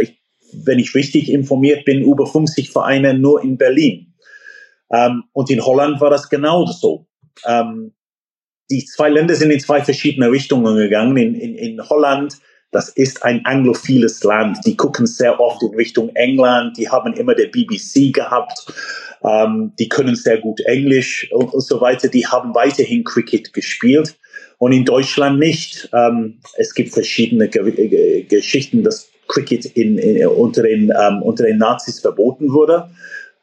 [0.53, 4.15] wenn ich richtig informiert bin, über 50 Vereine nur in Berlin.
[4.93, 7.07] Ähm, und in Holland war das genauso.
[7.47, 7.93] Ähm,
[8.71, 11.17] die zwei Länder sind in zwei verschiedene Richtungen gegangen.
[11.17, 12.39] In, in, in Holland,
[12.71, 14.59] das ist ein anglophiles Land.
[14.65, 16.77] Die gucken sehr oft in Richtung England.
[16.77, 18.73] Die haben immer der BBC gehabt.
[19.23, 22.09] Ähm, die können sehr gut Englisch und, und, so weiter.
[22.09, 24.17] Die haben weiterhin Cricket gespielt
[24.59, 25.89] und in Deutschland nicht.
[25.93, 31.59] Ähm, es gibt verschiedene Ge Geschichten, dass Cricket in, in, unter, den, ähm, unter den
[31.59, 32.91] Nazis verboten wurde.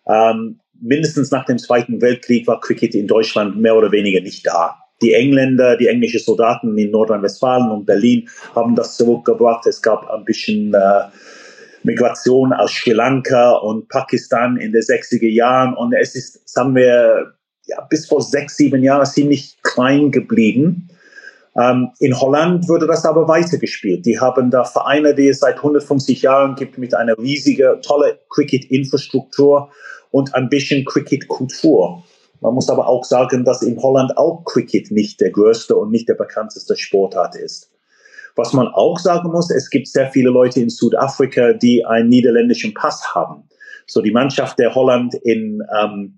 [0.07, 4.78] Ähm, mindestens nach dem Zweiten Weltkrieg war Cricket in Deutschland mehr oder weniger nicht da
[5.01, 9.65] die Engländer, die englischen Soldaten in Nordrhein-Westfalen und Berlin haben das zurückgebracht.
[9.67, 11.03] Es gab ein bisschen äh,
[11.88, 17.33] Migration aus Sri Lanka und Pakistan in den 60er Jahren und es ist, sagen wir,
[17.65, 20.89] ja, bis vor sechs, sieben Jahren ziemlich klein geblieben.
[21.57, 24.05] Ähm, in Holland wurde das aber weitergespielt.
[24.05, 29.71] Die haben da Vereine, die es seit 150 Jahren gibt, mit einer riesigen, tolle Cricket-Infrastruktur
[30.11, 32.03] und ein bisschen Cricket-Kultur.
[32.41, 36.07] Man muss aber auch sagen, dass in Holland auch Cricket nicht der größte und nicht
[36.07, 37.71] der bekannteste Sportart ist.
[38.38, 42.73] Was man auch sagen muss, es gibt sehr viele Leute in Südafrika, die einen niederländischen
[42.73, 43.43] Pass haben.
[43.88, 46.17] So die Mannschaft der Holland in, ähm,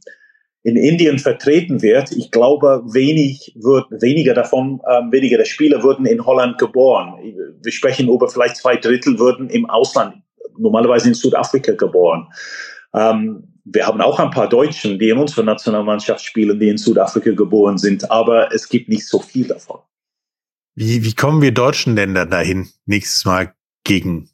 [0.63, 6.05] in Indien vertreten wird, ich glaube, wenig wird, weniger davon, ähm, weniger der Spieler würden
[6.05, 7.13] in Holland geboren.
[7.63, 10.15] Wir sprechen über vielleicht zwei Drittel würden im Ausland,
[10.57, 12.27] normalerweise in Südafrika geboren.
[12.93, 17.31] Ähm, wir haben auch ein paar Deutschen, die in unserer Nationalmannschaft spielen, die in Südafrika
[17.31, 19.79] geboren sind, aber es gibt nicht so viel davon.
[20.81, 23.53] Wie, wie kommen wir deutschen Länder dahin, nächstes Mal
[23.83, 24.29] gegen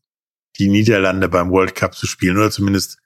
[0.60, 3.00] die Niederlande beim World Cup zu spielen oder zumindest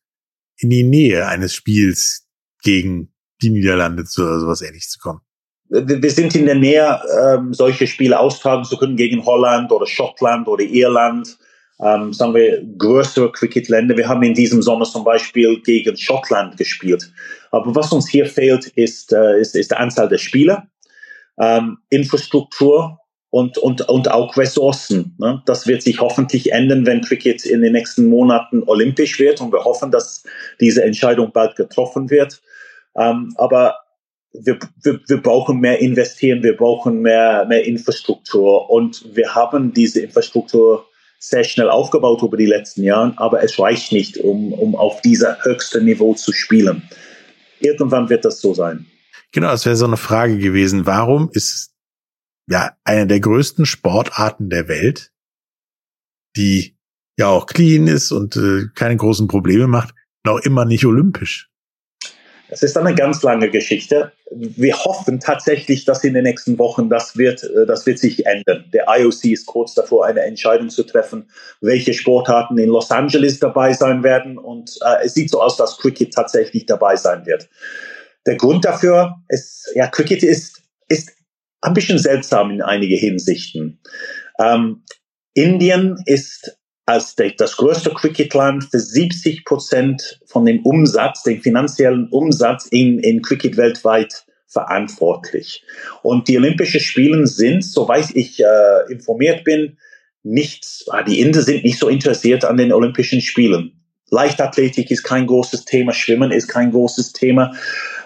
[0.57, 2.27] in die Nähe eines Spiels
[2.63, 5.21] gegen die Niederlande zu oder sowas ähnlich zu kommen?
[5.69, 10.49] Wir sind in der Nähe, ähm, solche Spiele austragen zu können gegen Holland oder Schottland
[10.49, 11.37] oder Irland
[11.79, 13.95] ähm, sagen wir, größere Cricketländer.
[13.95, 17.09] Wir haben in diesem Sommer zum Beispiel gegen Schottland gespielt.
[17.51, 20.67] Aber was uns hier fehlt, ist, äh, ist, ist die Anzahl der Spieler,
[21.39, 22.99] ähm, Infrastruktur
[23.31, 25.15] und, und, und auch Ressourcen.
[25.19, 25.41] Ne?
[25.45, 29.39] Das wird sich hoffentlich ändern, wenn Cricket in den nächsten Monaten olympisch wird.
[29.41, 30.23] Und wir hoffen, dass
[30.59, 32.41] diese Entscheidung bald getroffen wird.
[32.95, 33.75] Ähm, aber
[34.33, 38.69] wir, wir, wir brauchen mehr investieren, wir brauchen mehr, mehr Infrastruktur.
[38.69, 40.85] Und wir haben diese Infrastruktur
[41.19, 45.43] sehr schnell aufgebaut über die letzten Jahre, aber es reicht nicht, um, um auf dieser
[45.43, 46.89] höchsten Niveau zu spielen.
[47.59, 48.85] Irgendwann wird das so sein.
[49.33, 50.85] Genau, das wäre so eine Frage gewesen.
[50.85, 51.71] Warum ist
[52.49, 55.11] ja eine der größten Sportarten der Welt,
[56.35, 56.77] die
[57.17, 59.93] ja auch clean ist und äh, keine großen Probleme macht,
[60.25, 61.49] noch immer nicht olympisch?
[62.51, 64.11] Es ist eine ganz lange Geschichte.
[64.31, 68.65] Wir hoffen tatsächlich, dass in den nächsten Wochen das wird, äh, das wird sich ändern.
[68.73, 71.29] Der IOC ist kurz davor, eine Entscheidung zu treffen,
[71.61, 74.37] welche Sportarten in Los Angeles dabei sein werden.
[74.39, 77.49] Und äh, es sieht so aus, dass Cricket tatsächlich dabei sein wird.
[78.25, 81.11] Der Grund dafür ist, ja, Cricket ist, ist
[81.61, 83.79] ein bisschen seltsam in einige Hinsichten.
[84.39, 84.83] Ähm,
[85.33, 92.65] Indien ist als das größte Cricketland für 70 Prozent von dem Umsatz, den finanziellen Umsatz
[92.65, 95.63] in, in Cricket weltweit verantwortlich.
[96.01, 99.77] Und die Olympischen Spiele sind, soweit ich äh, informiert bin,
[100.23, 103.83] nicht, ah, die Inder sind nicht so interessiert an den Olympischen Spielen.
[104.09, 107.53] Leichtathletik ist kein großes Thema, Schwimmen ist kein großes Thema.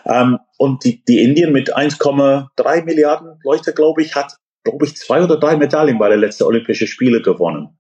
[0.06, 5.22] Ähm, und die, die Indien mit 1,3 Milliarden Leute, glaube ich, hat, glaube ich, zwei
[5.22, 7.78] oder drei Medaillen bei der letzten Olympischen Spiele gewonnen.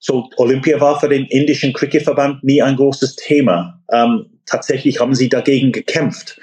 [0.00, 3.80] So, Olympia war für den indischen Cricketverband nie ein großes Thema.
[3.92, 6.40] Ähm, tatsächlich haben sie dagegen gekämpft.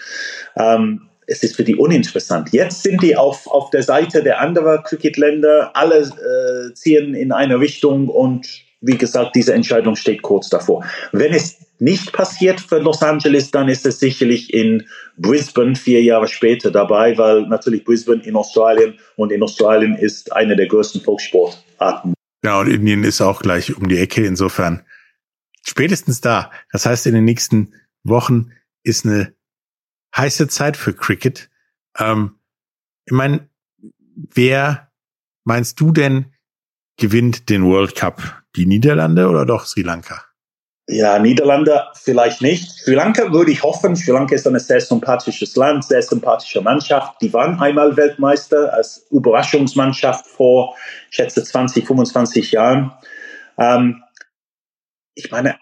[0.55, 2.53] Ähm, es ist für die uninteressant.
[2.53, 5.71] Jetzt sind die auf, auf der Seite der anderen Cricketländer.
[5.75, 8.47] Alle äh, ziehen in eine Richtung und
[8.79, 10.85] wie gesagt, diese Entscheidung steht kurz davor.
[11.11, 16.27] Wenn es nicht passiert für Los Angeles, dann ist es sicherlich in Brisbane vier Jahre
[16.27, 22.15] später dabei, weil natürlich Brisbane in Australien und in Australien ist eine der größten Volkssportarten
[22.45, 24.23] ja, und Indien ist auch gleich um die Ecke.
[24.23, 24.85] Insofern
[25.63, 26.51] spätestens da.
[26.71, 27.73] Das heißt, in den nächsten
[28.03, 28.51] Wochen
[28.83, 29.33] ist eine
[30.15, 31.49] heiße Zeit für Cricket.
[31.97, 32.39] Ähm,
[33.05, 33.49] ich meine,
[34.15, 34.91] wer
[35.43, 36.33] meinst du denn
[36.97, 38.43] gewinnt den World Cup?
[38.55, 40.24] Die Niederlande oder doch Sri Lanka?
[40.87, 42.69] Ja, Niederlande vielleicht nicht.
[42.69, 43.95] Sri Lanka würde ich hoffen.
[43.95, 47.19] Sri Lanka ist ein sehr sympathisches Land, sehr sympathische Mannschaft.
[47.21, 50.75] Die waren einmal Weltmeister als Überraschungsmannschaft vor,
[51.09, 52.91] ich schätze, 20, 25 Jahren.
[53.57, 54.03] Ähm,
[55.15, 55.55] ich meine,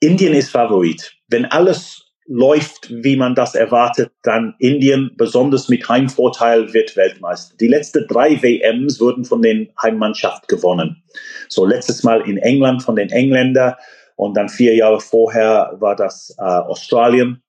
[0.00, 1.14] Indien ist Favorit.
[1.28, 7.56] Wenn alles läuft, wie man das erwartet, dann Indien, besonders mit Heimvorteil, wird Weltmeister.
[7.58, 11.02] Die letzten drei WMs wurden von den Heimmannschaft gewonnen.
[11.48, 13.74] So letztes Mal in England von den Engländern
[14.18, 17.40] und dann vier Jahre vorher war das äh, Australien.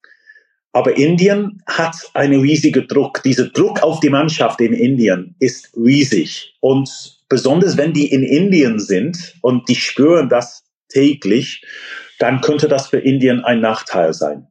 [0.72, 3.24] Aber Indien hat einen riesigen Druck.
[3.24, 6.54] Dieser Druck auf die Mannschaft in Indien ist riesig.
[6.60, 11.66] Und besonders wenn die in Indien sind und die spüren das täglich,
[12.20, 14.46] dann könnte das für Indien ein Nachteil sein.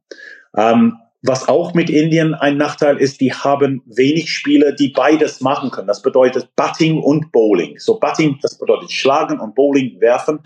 [0.57, 5.71] Ähm, was auch mit Indien ein Nachteil ist, die haben wenig Spieler, die beides machen
[5.71, 5.87] können.
[5.87, 7.79] Das bedeutet Batting und Bowling.
[7.79, 10.41] So Batting, das bedeutet Schlagen und Bowling werfen.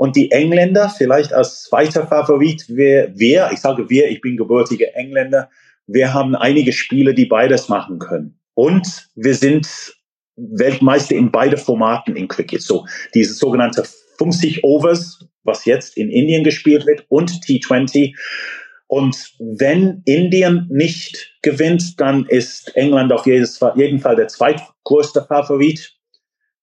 [0.00, 4.86] Und die Engländer, vielleicht als zweiter Favorit, wer, wer, ich sage wir, ich bin gebürtiger
[4.96, 5.50] Engländer,
[5.86, 8.40] wir haben einige Spiele, die beides machen können.
[8.54, 9.68] Und wir sind
[10.36, 12.62] Weltmeister in beide Formaten in Cricket.
[12.62, 13.84] So, diese sogenannte
[14.16, 18.16] 50 Overs, was jetzt in Indien gespielt wird, und T20.
[18.86, 25.92] Und wenn Indien nicht gewinnt, dann ist England auf jeden Fall der zweitgrößte Favorit.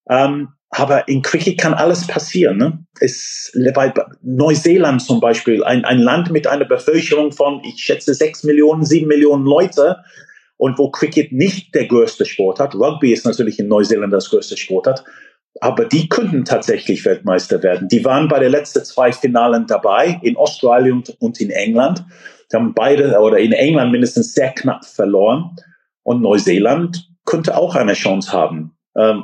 [0.09, 2.57] Ähm, aber in Cricket kann alles passieren.
[2.57, 2.85] Ne?
[2.99, 8.43] Es, bei Neuseeland zum Beispiel, ein, ein Land mit einer Bevölkerung von, ich schätze, sechs
[8.43, 9.97] Millionen, sieben Millionen Leute
[10.57, 12.75] und wo Cricket nicht der größte Sport hat.
[12.75, 15.03] Rugby ist natürlich in Neuseeland das größte Sport hat.
[15.61, 17.87] aber die könnten tatsächlich Weltmeister werden.
[17.87, 22.03] Die waren bei den letzten zwei Finalen dabei, in Australien und in England.
[22.51, 25.55] Die haben beide, oder in England mindestens sehr knapp verloren.
[26.03, 28.77] Und Neuseeland könnte auch eine Chance haben.
[28.95, 29.23] Ähm,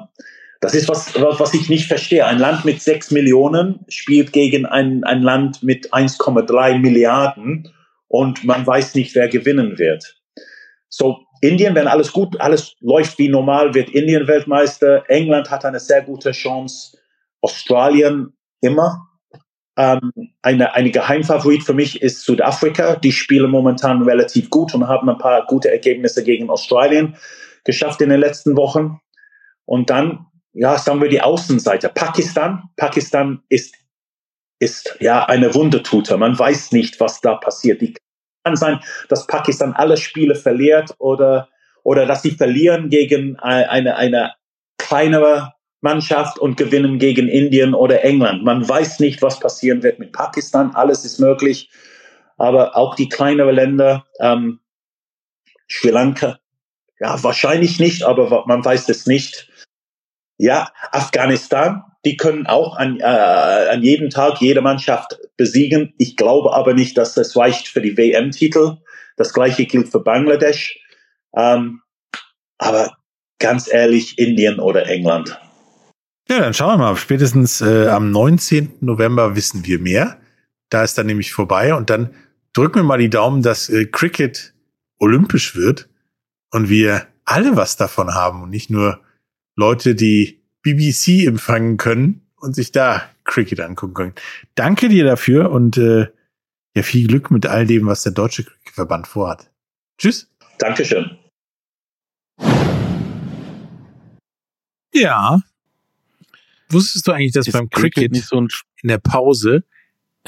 [0.64, 2.26] das ist was, was ich nicht verstehe.
[2.26, 7.70] Ein Land mit sechs Millionen spielt gegen ein, ein Land mit 1,3 Milliarden
[8.08, 10.22] und man weiß nicht, wer gewinnen wird.
[10.88, 15.04] So, Indien, wenn alles gut, alles läuft wie normal, wird Indien Weltmeister.
[15.10, 16.98] England hat eine sehr gute Chance.
[17.42, 19.10] Australien immer.
[19.76, 22.96] Ähm, eine, eine Geheimfavorit für mich ist Südafrika.
[22.96, 27.18] Die spielen momentan relativ gut und haben ein paar gute Ergebnisse gegen Australien
[27.66, 29.02] geschafft in den letzten Wochen.
[29.66, 31.90] Und dann, ja, sagen wir die Außenseite.
[31.90, 32.70] Pakistan.
[32.78, 33.76] Pakistan ist,
[34.60, 36.18] ist ja eine Wundertute.
[36.18, 37.82] Man weiß nicht, was da passiert.
[37.82, 37.96] Die
[38.44, 38.80] kann sein,
[39.10, 41.50] dass Pakistan alle Spiele verliert oder,
[41.84, 44.34] oder dass sie verlieren gegen eine, eine
[44.78, 48.44] kleinere Mannschaft und gewinnen gegen Indien oder England.
[48.44, 50.76] Man weiß nicht, was passieren wird mit Pakistan.
[50.76, 51.70] Alles ist möglich.
[52.38, 54.60] Aber auch die kleineren Länder, ähm,
[55.70, 56.40] Sri Lanka,
[57.00, 59.50] ja, wahrscheinlich nicht, aber man weiß es nicht.
[60.44, 65.94] Ja, Afghanistan, die können auch an, äh, an jedem Tag jede Mannschaft besiegen.
[65.98, 68.80] Ich glaube aber nicht, dass das reicht für die WM-Titel.
[69.16, 70.82] Das gleiche gilt für Bangladesch.
[71.34, 71.80] Ähm,
[72.58, 72.98] aber
[73.40, 75.40] ganz ehrlich, Indien oder England.
[76.28, 76.98] Ja, dann schauen wir mal.
[76.98, 78.80] Spätestens äh, am 19.
[78.82, 80.20] November wissen wir mehr.
[80.68, 82.14] Da ist dann nämlich vorbei und dann
[82.52, 84.54] drücken wir mal die Daumen, dass äh, Cricket
[85.00, 85.88] olympisch wird
[86.52, 89.00] und wir alle was davon haben und nicht nur
[89.56, 94.14] Leute, die BBC empfangen können und sich da Cricket angucken können.
[94.56, 96.08] Danke dir dafür und äh,
[96.76, 99.52] ja, viel Glück mit all dem, was der Deutsche Cricketverband vorhat.
[99.98, 100.30] Tschüss.
[100.58, 101.18] Dankeschön.
[104.94, 105.40] Ja.
[106.70, 108.48] Wusstest du eigentlich, dass Ist beim Cricket Cricket nicht so ein
[108.82, 109.64] in der Pause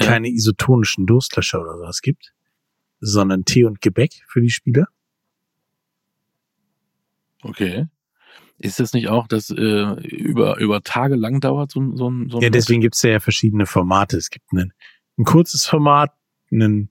[0.00, 0.06] Ja.
[0.06, 2.32] keine isotonischen Durstlöscher oder sowas gibt,
[3.00, 4.86] sondern Tee und Gebäck für die Spieler?
[7.42, 7.86] Okay.
[8.58, 9.54] Ist das nicht auch, dass äh,
[10.06, 13.20] über, über Tage lang dauert so, ein- so, ein- so ein Ja, deswegen gibt's ja
[13.20, 14.16] verschiedene Formate.
[14.16, 14.72] Es gibt einen,
[15.18, 16.12] ein kurzes Format,
[16.50, 16.88] ein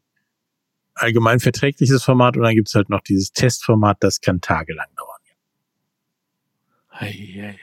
[0.94, 5.10] allgemein verträgliches Format und dann gibt's halt noch dieses Testformat, das kann tagelang dauern.
[6.90, 7.56] Ei, ei, ei, ei.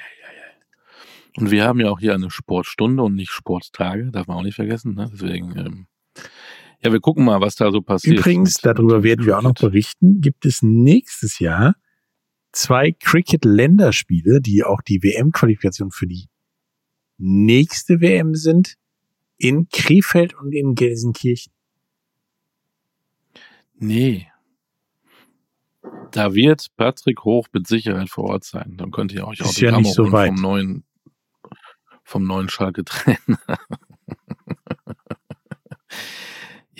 [1.38, 4.56] Und wir haben ja auch hier eine Sportstunde und nicht Sporttage, darf man auch nicht
[4.56, 4.94] vergessen.
[4.94, 5.08] Ne?
[5.12, 5.86] Deswegen, ähm,
[6.82, 8.18] ja, wir gucken mal, was da so passiert.
[8.18, 11.76] Übrigens, darüber werden wir auch noch berichten, gibt es nächstes Jahr
[12.52, 16.28] zwei Cricket-Länderspiele, die auch die WM-Qualifikation für die
[17.18, 18.76] nächste WM sind,
[19.36, 21.52] in Krefeld und in Gelsenkirchen.
[23.74, 24.28] Nee.
[26.12, 28.76] Da wird Patrick Hoch mit Sicherheit vor Ort sein.
[28.76, 30.28] Dann könnt ihr euch Ist ja Autogramme nicht so weit.
[30.28, 30.84] vom neuen,
[32.04, 33.38] vom neuen Schalke-Trainer.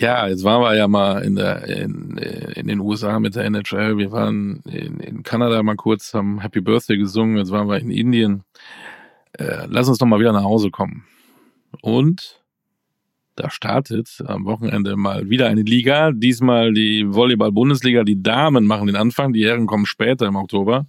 [0.03, 3.97] Ja, jetzt waren wir ja mal in der, in, in den USA mit der NHL.
[3.97, 7.37] Wir waren in, in Kanada mal kurz, haben Happy Birthday gesungen.
[7.37, 8.43] Jetzt waren wir in Indien.
[9.31, 11.05] Äh, lass uns doch mal wieder nach Hause kommen.
[11.81, 12.43] Und
[13.35, 16.11] da startet am Wochenende mal wieder eine Liga.
[16.11, 18.03] Diesmal die Volleyball-Bundesliga.
[18.03, 20.85] Die Damen machen den Anfang, die Herren kommen später im Oktober.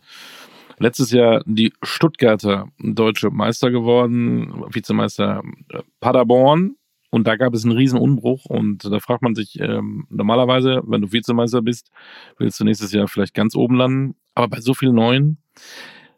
[0.78, 6.74] Letztes Jahr die Stuttgarter deutsche Meister geworden, Vizemeister äh, Paderborn.
[7.14, 8.44] Und da gab es einen riesen Umbruch.
[8.46, 11.92] Und da fragt man sich ähm, normalerweise, wenn du Vizemeister bist,
[12.38, 14.16] willst du nächstes Jahr vielleicht ganz oben landen.
[14.34, 15.38] Aber bei so vielen Neuen,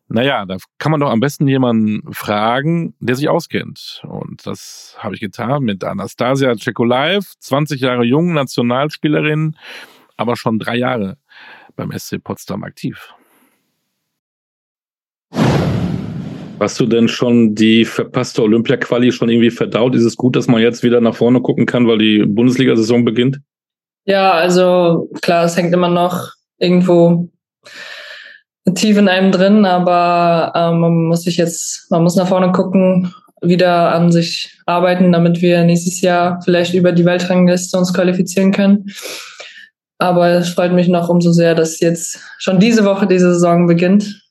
[0.08, 4.04] naja, da kann man doch am besten jemanden fragen, der sich auskennt.
[4.08, 9.54] Und das habe ich getan mit Anastasia Tschekolaev, 20 Jahre jung, Nationalspielerin,
[10.16, 11.18] aber schon drei Jahre
[11.76, 13.12] beim SC Potsdam aktiv.
[16.58, 19.94] Hast du denn schon die verpasste Olympia-Quali schon irgendwie verdaut?
[19.94, 23.40] Ist es gut, dass man jetzt wieder nach vorne gucken kann, weil die Bundesliga-Saison beginnt?
[24.06, 27.28] Ja, also klar, es hängt immer noch irgendwo
[28.74, 33.14] tief in einem drin, aber ähm, man muss sich jetzt, man muss nach vorne gucken,
[33.42, 38.86] wieder an sich arbeiten, damit wir nächstes Jahr vielleicht über die Weltrangliste uns qualifizieren können.
[39.98, 44.25] Aber es freut mich noch umso sehr, dass jetzt schon diese Woche diese Saison beginnt.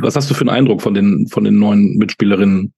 [0.00, 2.72] Was hast du für einen Eindruck von den, von den neuen Mitspielerinnen?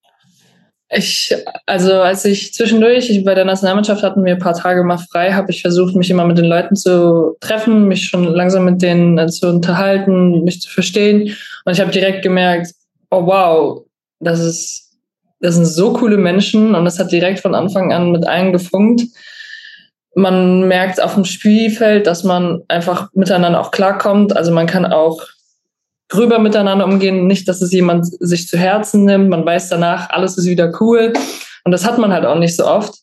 [0.89, 1.35] Ich,
[1.67, 5.33] also als ich zwischendurch, ich, bei der Nationalmannschaft hatten wir ein paar Tage mal frei,
[5.33, 9.19] habe ich versucht, mich immer mit den Leuten zu treffen, mich schon langsam mit denen
[9.19, 11.35] äh, zu unterhalten, mich zu verstehen.
[11.65, 12.73] Und ich habe direkt gemerkt,
[13.11, 13.85] oh wow,
[14.21, 14.93] das ist,
[15.41, 19.03] das sind so coole Menschen und das hat direkt von Anfang an mit allen gefunkt.
[20.15, 24.37] Man merkt auf dem Spielfeld, dass man einfach miteinander auch klarkommt.
[24.37, 25.21] Also man kann auch
[26.09, 29.29] gröber miteinander umgehen, nicht, dass es jemand sich zu Herzen nimmt.
[29.29, 31.13] Man weiß danach, alles ist wieder cool.
[31.65, 32.95] Und das hat man halt auch nicht so oft.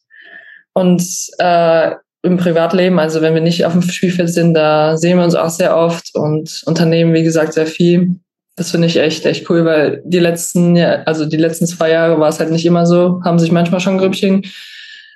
[0.74, 1.04] Und
[1.40, 1.92] äh,
[2.24, 5.50] im Privatleben, also wenn wir nicht auf dem Spielfeld sind, da sehen wir uns auch
[5.50, 8.16] sehr oft und unternehmen, wie gesagt, sehr viel.
[8.56, 12.30] Das finde ich echt, echt cool, weil die letzten, also die letzten zwei Jahre war
[12.30, 14.44] es halt nicht immer so, haben sich manchmal schon Grüppchen,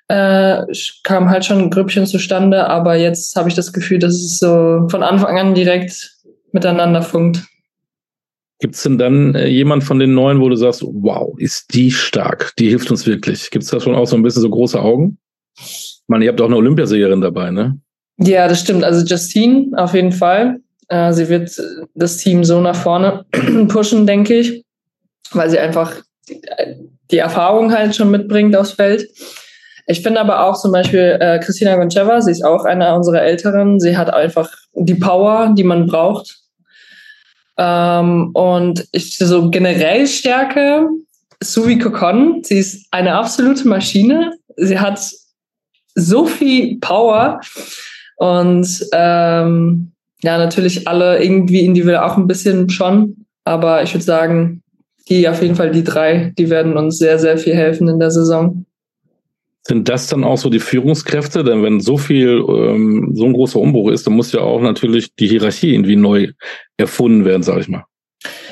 [0.10, 0.64] äh,
[1.04, 5.04] kam halt schon Grüppchen zustande, aber jetzt habe ich das Gefühl, dass es so von
[5.04, 6.12] Anfang an direkt
[6.52, 7.44] miteinander funkt.
[8.60, 11.92] Gibt es denn dann äh, jemand von den Neuen, wo du sagst, wow, ist die
[11.92, 13.52] stark, die hilft uns wirklich?
[13.52, 15.20] Gibt es da schon auch so ein bisschen so große Augen?
[15.56, 17.80] Ich meine, ihr habt auch eine Olympiasiegerin dabei, ne?
[18.18, 18.84] Ja, das stimmt.
[18.84, 20.60] Also Justine auf jeden Fall.
[20.88, 21.52] Äh, sie wird
[21.94, 23.26] das Team so nach vorne
[23.68, 24.64] pushen, denke ich,
[25.32, 26.02] weil sie einfach
[27.12, 29.08] die Erfahrung halt schon mitbringt aufs Feld.
[29.86, 33.80] Ich finde aber auch zum Beispiel äh, Christina Goncheva, sie ist auch eine unserer Älteren.
[33.80, 36.40] Sie hat einfach die Power, die man braucht.
[37.58, 40.88] Ähm, und ich so generell Stärke,
[41.42, 44.34] Suvi Kokon, sie ist eine absolute Maschine.
[44.56, 45.00] Sie hat
[45.96, 47.42] so viel Power
[48.18, 49.92] und ähm,
[50.22, 54.64] ja, natürlich alle irgendwie individuell auch ein bisschen schon, aber ich würde sagen,
[55.10, 58.12] die auf jeden Fall die drei, die werden uns sehr, sehr viel helfen in der
[58.12, 58.66] Saison.
[59.68, 61.44] Sind das dann auch so die Führungskräfte?
[61.44, 65.14] Denn wenn so viel, ähm, so ein großer Umbruch ist, dann muss ja auch natürlich
[65.16, 66.30] die Hierarchie irgendwie neu
[66.78, 67.84] erfunden werden, sage ich mal.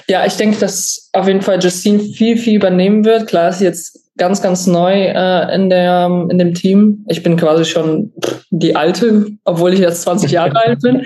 [0.10, 3.28] Ja, ich denke, dass auf jeden Fall Justine viel, viel übernehmen wird.
[3.28, 7.06] Klar ist jetzt ganz, ganz neu äh, in, der, in dem Team.
[7.08, 8.12] Ich bin quasi schon
[8.50, 11.02] die Alte, obwohl ich jetzt 20 Jahre alt bin.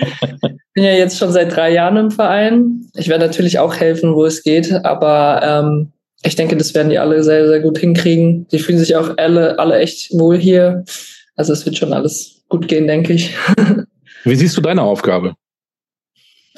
[0.74, 2.86] Bin ja jetzt schon seit drei Jahren im Verein.
[2.94, 5.92] Ich werde natürlich auch helfen, wo es geht, aber ähm,
[6.22, 8.46] ich denke, das werden die alle sehr, sehr gut hinkriegen.
[8.48, 10.84] Die fühlen sich auch alle, alle echt wohl hier.
[11.36, 13.34] Also es wird schon alles gut gehen, denke ich.
[14.24, 15.34] Wie siehst du deine Aufgabe?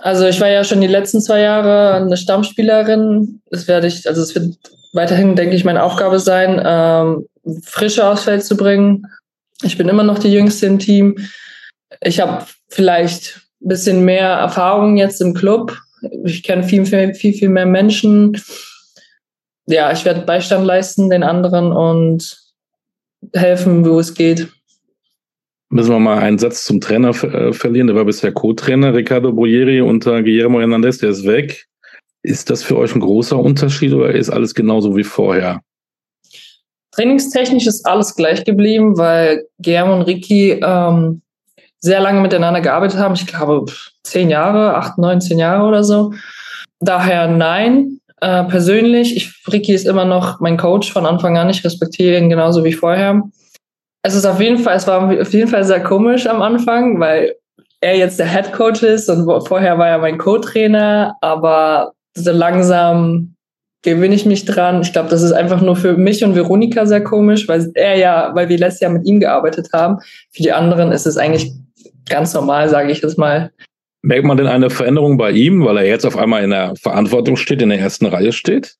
[0.01, 3.41] Also ich war ja schon die letzten zwei Jahre eine Stammspielerin.
[3.51, 4.57] Das werde ich, also es wird
[4.93, 7.27] weiterhin, denke ich, meine Aufgabe sein, ähm,
[7.63, 9.07] Frische aufs Feld zu bringen.
[9.63, 11.17] Ich bin immer noch die Jüngste im Team.
[12.01, 15.79] Ich habe vielleicht ein bisschen mehr Erfahrung jetzt im Club.
[16.25, 18.37] Ich kenne viel, viel, viel, viel mehr Menschen
[19.67, 22.39] ja, ich werde Beistand leisten den anderen und
[23.35, 24.49] helfen, wo es geht.
[25.71, 27.87] Müssen wir mal einen Satz zum Trainer äh, verlieren.
[27.87, 31.67] Der war bisher Co-Trainer, Ricardo Boyeri unter Guillermo Hernandez, der ist weg.
[32.23, 35.61] Ist das für euch ein großer Unterschied oder ist alles genauso wie vorher?
[36.93, 41.23] Trainingstechnisch ist alles gleich geblieben, weil Guillermo und Ricky ähm,
[41.79, 43.15] sehr lange miteinander gearbeitet haben.
[43.15, 43.73] Ich glaube,
[44.05, 46.13] zehn Jahre, acht, neun, zehn Jahre oder so.
[46.81, 47.99] Daher nein.
[48.23, 51.51] Äh, persönlich, ich, Ricky ist immer noch mein Coach von Anfang an.
[51.51, 53.20] Ich respektiere ihn genauso wie vorher.
[54.05, 57.35] Es ist auf jeden Fall, es war auf jeden Fall sehr komisch am Anfang, weil
[57.81, 63.35] er jetzt der Head Coach ist und vorher war er mein Co-Trainer, aber so langsam
[63.83, 64.83] gewöhne ich mich dran.
[64.83, 68.31] Ich glaube, das ist einfach nur für mich und Veronika sehr komisch, weil er ja,
[68.35, 69.99] weil wir letztes Jahr mit ihm gearbeitet haben.
[70.31, 71.51] Für die anderen ist es eigentlich
[72.09, 73.51] ganz normal, sage ich jetzt mal.
[74.03, 77.36] Merkt man denn eine Veränderung bei ihm, weil er jetzt auf einmal in der Verantwortung
[77.36, 78.74] steht, in der ersten Reihe steht?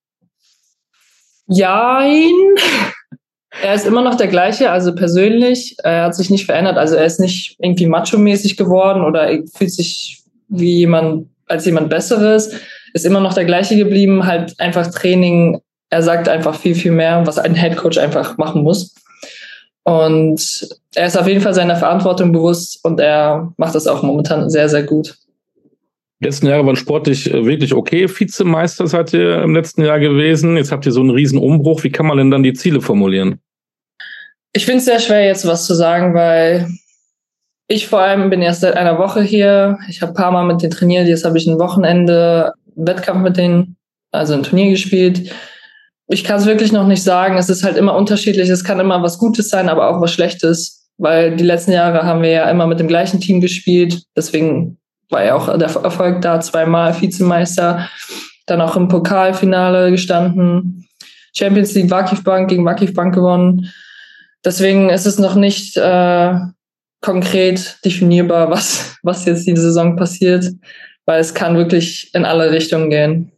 [1.46, 2.32] Jein.
[3.62, 5.76] Er ist immer noch der gleiche, also persönlich.
[5.84, 6.76] Er hat sich nicht verändert.
[6.76, 12.54] Also er ist nicht irgendwie macho-mäßig geworden oder fühlt sich wie jemand, als jemand Besseres.
[12.92, 15.60] Ist immer noch der gleiche geblieben, halt einfach Training.
[15.90, 18.94] Er sagt einfach viel, viel mehr, was ein Headcoach einfach machen muss.
[19.84, 24.51] Und er ist auf jeden Fall seiner Verantwortung bewusst und er macht das auch momentan
[24.51, 25.16] sehr, sehr gut.
[26.20, 28.09] Die letzten Jahre waren sportlich äh, wirklich okay.
[28.09, 30.57] Vizemeister seid ihr im letzten Jahr gewesen.
[30.57, 31.82] Jetzt habt ihr so einen riesen Umbruch.
[31.82, 33.40] Wie kann man denn dann die Ziele formulieren?
[34.53, 36.68] Ich finde es sehr schwer, jetzt was zu sagen, weil
[37.66, 39.78] ich vor allem bin erst seit einer Woche hier.
[39.88, 41.09] Ich habe ein paar Mal mit denen trainiert.
[41.09, 43.76] Jetzt habe ich ein Wochenende Wettkampf mit denen,
[44.12, 45.32] also ein Turnier gespielt
[46.12, 47.36] ich kann es wirklich noch nicht sagen.
[47.38, 48.49] Es ist halt immer unterschiedlich.
[48.49, 50.82] Es kann immer was Gutes sein, aber auch was Schlechtes.
[51.03, 54.05] Weil die letzten Jahre haben wir ja immer mit dem gleichen Team gespielt.
[54.16, 54.78] Deswegen
[55.11, 57.88] war ja auch der Erfolg da zweimal Vizemeister.
[58.46, 60.86] Dann auch im Pokalfinale gestanden.
[61.36, 63.72] Champions League Wakif Bank gegen Wakif Bank gewonnen.
[64.44, 66.34] Deswegen ist es noch nicht äh,
[67.00, 70.46] konkret definierbar, was, was jetzt die Saison passiert,
[71.05, 73.32] weil es kann wirklich in alle Richtungen gehen.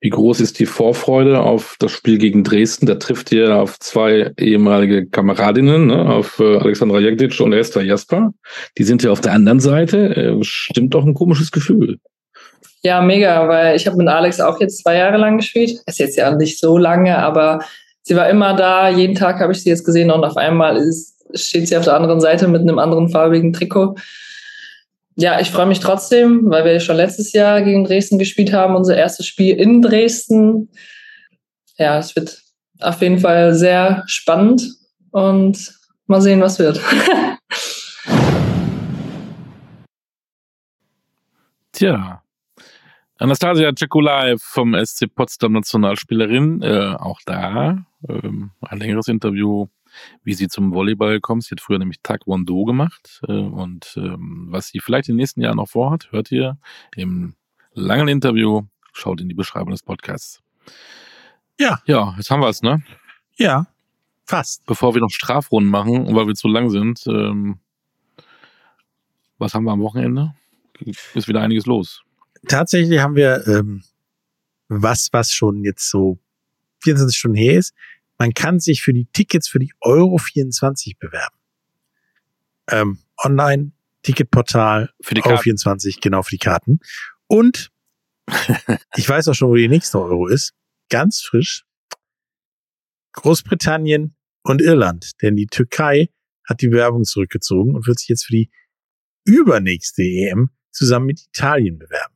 [0.00, 2.86] Wie groß ist die Vorfreude auf das Spiel gegen Dresden?
[2.86, 6.06] Da trifft ihr auf zwei ehemalige Kameradinnen, ne?
[6.06, 8.34] auf äh, Alexandra Jagdic und Esther Jasper.
[8.76, 10.14] Die sind ja auf der anderen Seite.
[10.14, 11.98] Äh, stimmt doch ein komisches Gefühl.
[12.82, 15.80] Ja, mega, weil ich habe mit Alex auch jetzt zwei Jahre lang gespielt.
[15.86, 17.60] Ist jetzt ja nicht so lange, aber
[18.02, 18.90] sie war immer da.
[18.90, 21.94] Jeden Tag habe ich sie jetzt gesehen und auf einmal ist, steht sie auf der
[21.94, 23.96] anderen Seite mit einem anderen farbigen Trikot.
[25.16, 28.96] Ja, ich freue mich trotzdem, weil wir schon letztes Jahr gegen Dresden gespielt haben, unser
[28.96, 30.68] erstes Spiel in Dresden.
[31.78, 32.42] Ja, es wird
[32.80, 34.62] auf jeden Fall sehr spannend
[35.10, 35.74] und
[36.06, 36.78] mal sehen, was wird.
[41.72, 42.22] Tja,
[43.18, 49.68] Anastasia Cekulaev vom SC Potsdam Nationalspielerin, äh, auch da ähm, ein längeres Interview,
[50.22, 51.44] wie sie zum Volleyball kommt.
[51.44, 55.40] Sie hat früher nämlich Taekwondo gemacht äh, und ähm, was sie vielleicht in den nächsten
[55.40, 56.58] Jahren noch vorhat, hört ihr
[56.94, 57.34] im
[57.72, 58.62] langen Interview.
[58.92, 60.42] Schaut in die Beschreibung des Podcasts.
[61.58, 61.80] Ja.
[61.86, 62.82] Ja, jetzt haben wir es, ne?
[63.36, 63.66] Ja,
[64.24, 64.64] fast.
[64.66, 67.58] Bevor wir noch Strafrunden machen, weil wir zu lang sind, ähm,
[69.38, 70.34] was haben wir am Wochenende?
[71.14, 72.02] Ist wieder einiges los.
[72.48, 73.82] Tatsächlich haben wir ähm,
[74.68, 76.18] was, was schon jetzt so
[76.82, 77.74] 24 Stunden her ist.
[78.18, 81.36] Man kann sich für die Tickets für die Euro 24 bewerben.
[82.68, 86.80] Ähm, online, Ticketportal, für die Euro 24, genau für die Karten.
[87.26, 87.70] Und
[88.96, 90.54] ich weiß auch schon, wo die nächste Euro ist.
[90.88, 91.64] Ganz frisch.
[93.12, 95.20] Großbritannien und Irland.
[95.22, 96.10] Denn die Türkei
[96.44, 98.50] hat die Bewerbung zurückgezogen und wird sich jetzt für die
[99.24, 102.14] übernächste EM zusammen mit Italien bewerben.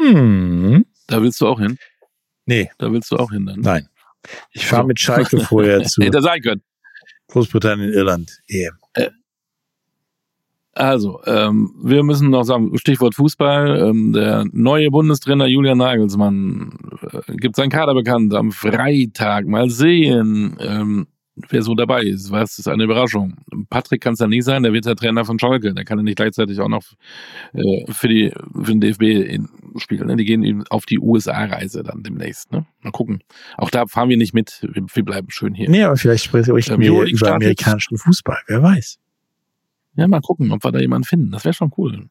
[0.00, 0.86] Hm.
[1.06, 1.78] Da willst du auch hin?
[2.46, 2.70] Nee.
[2.78, 3.60] Da willst du auch hin dann?
[3.60, 3.88] Nein.
[4.52, 6.02] Ich fahre mit Schalke vorher zu.
[6.02, 6.62] Hätte sein können.
[7.28, 8.74] Großbritannien, Irland, EM.
[8.94, 9.10] Äh,
[10.74, 16.78] also, ähm, wir müssen noch sagen, Stichwort Fußball, ähm, der neue Bundestrainer Julian Nagelsmann
[17.12, 19.46] äh, gibt seinen Kader bekannt am Freitag.
[19.46, 22.30] Mal sehen, ähm, wer so dabei ist.
[22.30, 23.36] Was ist eine Überraschung?
[23.70, 25.72] Patrick kann es ja nicht sein, der wird der Trainer von Schalke.
[25.74, 26.84] Der kann ja nicht gleichzeitig auch noch
[27.54, 30.06] äh, für, die, für den DFB in, spielen.
[30.06, 30.16] Ne?
[30.16, 32.52] Die gehen eben auf die USA-Reise dann demnächst.
[32.52, 32.66] Ne?
[32.82, 33.22] Mal gucken.
[33.56, 34.60] Auch da fahren wir nicht mit.
[34.62, 35.70] Wir, wir bleiben schön hier.
[35.70, 37.34] Nee, aber vielleicht spreche ich ähm, mir über startet.
[37.36, 38.38] amerikanischen Fußball.
[38.46, 38.98] Wer weiß.
[39.94, 41.30] Ja, mal gucken, ob wir da jemanden finden.
[41.32, 42.08] Das wäre schon cool.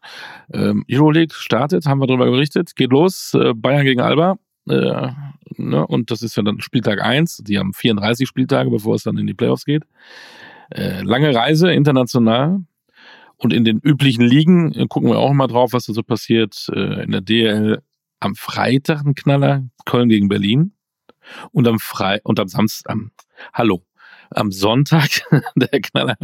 [0.54, 2.76] Ähm, Euroleague startet, haben wir darüber berichtet.
[2.76, 3.34] Geht los.
[3.34, 4.38] Äh, Bayern gegen Alba.
[4.68, 5.09] Äh,
[5.57, 5.88] ne?
[5.88, 7.38] Und das ist ja dann Spieltag 1.
[7.38, 9.84] Die haben 34 Spieltage, bevor es dann in die Playoffs geht.
[10.70, 12.62] Äh, lange Reise, international.
[13.38, 16.70] Und in den üblichen Ligen äh, gucken wir auch mal drauf, was da so passiert.
[16.74, 17.82] Äh, in der DL
[18.20, 20.74] am Freitag ein Knaller, Köln gegen Berlin.
[21.51, 23.12] Und am Frei und am Samstag, am,
[23.53, 23.84] hallo,
[24.32, 25.09] am Sonntag
[25.55, 26.18] der Knaller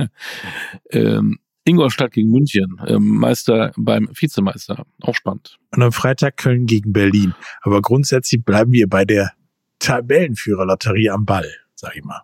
[0.92, 4.86] ähm, Ingolstadt gegen München, ähm, Meister beim Vizemeister.
[5.02, 5.58] Auch spannend.
[5.76, 7.34] Und am Freitag Köln gegen Berlin.
[7.62, 9.34] Aber grundsätzlich bleiben wir bei der
[9.80, 12.22] Tabellenführerlotterie am Ball, sag ich mal.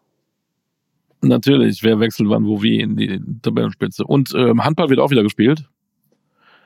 [1.21, 4.03] Natürlich, wer wechselt wann, wo, wie in die Tabellenspitze.
[4.03, 5.69] Und ähm, Handball wird auch wieder gespielt.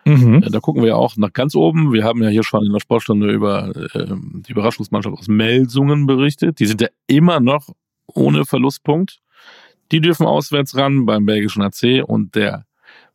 [0.06, 0.42] Mhm.
[0.44, 1.92] Äh, da gucken wir ja auch nach ganz oben.
[1.92, 6.60] Wir haben ja hier schon in der Sportstunde über ähm, die Überraschungsmannschaft aus Melsungen berichtet.
[6.60, 7.70] Die sind ja immer noch
[8.08, 9.20] ohne Verlustpunkt.
[9.92, 12.66] Die dürfen auswärts ran beim belgischen AC und der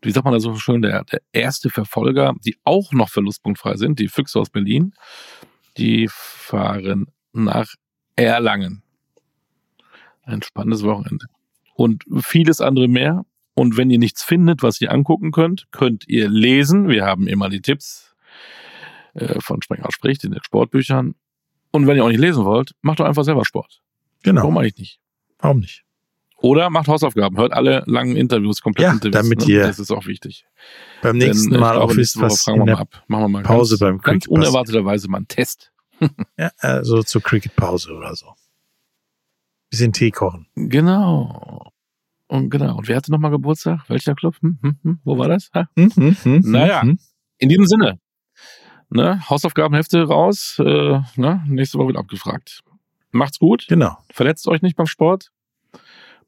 [0.02, 3.98] wie sagt man da so schön, der, der erste Verfolger, die auch noch verlustpunktfrei sind,
[3.98, 4.94] die Füchse aus Berlin,
[5.76, 7.72] die fahren nach
[8.16, 8.82] Erlangen.
[10.24, 11.26] Ein spannendes Wochenende.
[11.74, 13.24] Und vieles andere mehr.
[13.54, 16.88] Und wenn ihr nichts findet, was ihr angucken könnt, könnt ihr lesen.
[16.88, 18.14] Wir haben immer die Tipps
[19.14, 21.14] äh, von Sprenger spricht in den Sportbüchern.
[21.70, 23.82] Und wenn ihr auch nicht lesen wollt, macht doch einfach selber Sport.
[24.22, 24.42] Genau.
[24.42, 25.00] Warum eigentlich nicht?
[25.38, 25.84] Warum nicht?
[26.42, 29.22] Oder macht Hausaufgaben, hört alle langen Interviews, komplett ja, Interviews.
[29.22, 29.52] damit ne?
[29.52, 30.44] ihr das ist auch wichtig.
[31.00, 33.02] Beim nächsten Denn, Mal glaube, auch wisst, was fragen wir mal ab.
[33.06, 35.72] Machen wir mal Pause ganz, beim ganz Cricket unerwarteterweise mal einen Test.
[36.38, 38.34] ja, also zur Cricket-Pause oder so.
[39.70, 40.46] Bisschen Tee kochen.
[40.56, 41.72] Genau.
[42.26, 42.76] Und genau.
[42.78, 43.88] Und wer hatte nochmal Geburtstag?
[43.88, 44.36] Welcher Club?
[44.40, 45.00] Hm, hm, hm.
[45.04, 45.50] Wo war das?
[45.76, 46.82] Hm, hm, hm, naja,
[47.38, 47.98] in diesem Sinne.
[48.90, 49.28] Ne?
[49.30, 50.56] Hausaufgabenhefte raus.
[50.58, 51.44] Äh, ne?
[51.46, 52.62] Nächste Woche wird abgefragt.
[53.12, 53.66] Macht's gut.
[53.68, 53.96] Genau.
[54.10, 55.30] Verletzt euch nicht beim Sport.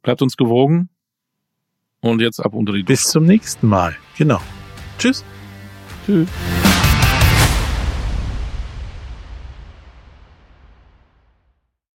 [0.04, 0.90] Bleibt uns gewogen.
[2.00, 2.84] Und jetzt ab unter die.
[2.84, 3.96] Bis zum nächsten Mal.
[4.16, 4.40] Genau.
[4.98, 5.24] Tschüss.
[6.06, 6.28] Tschüss.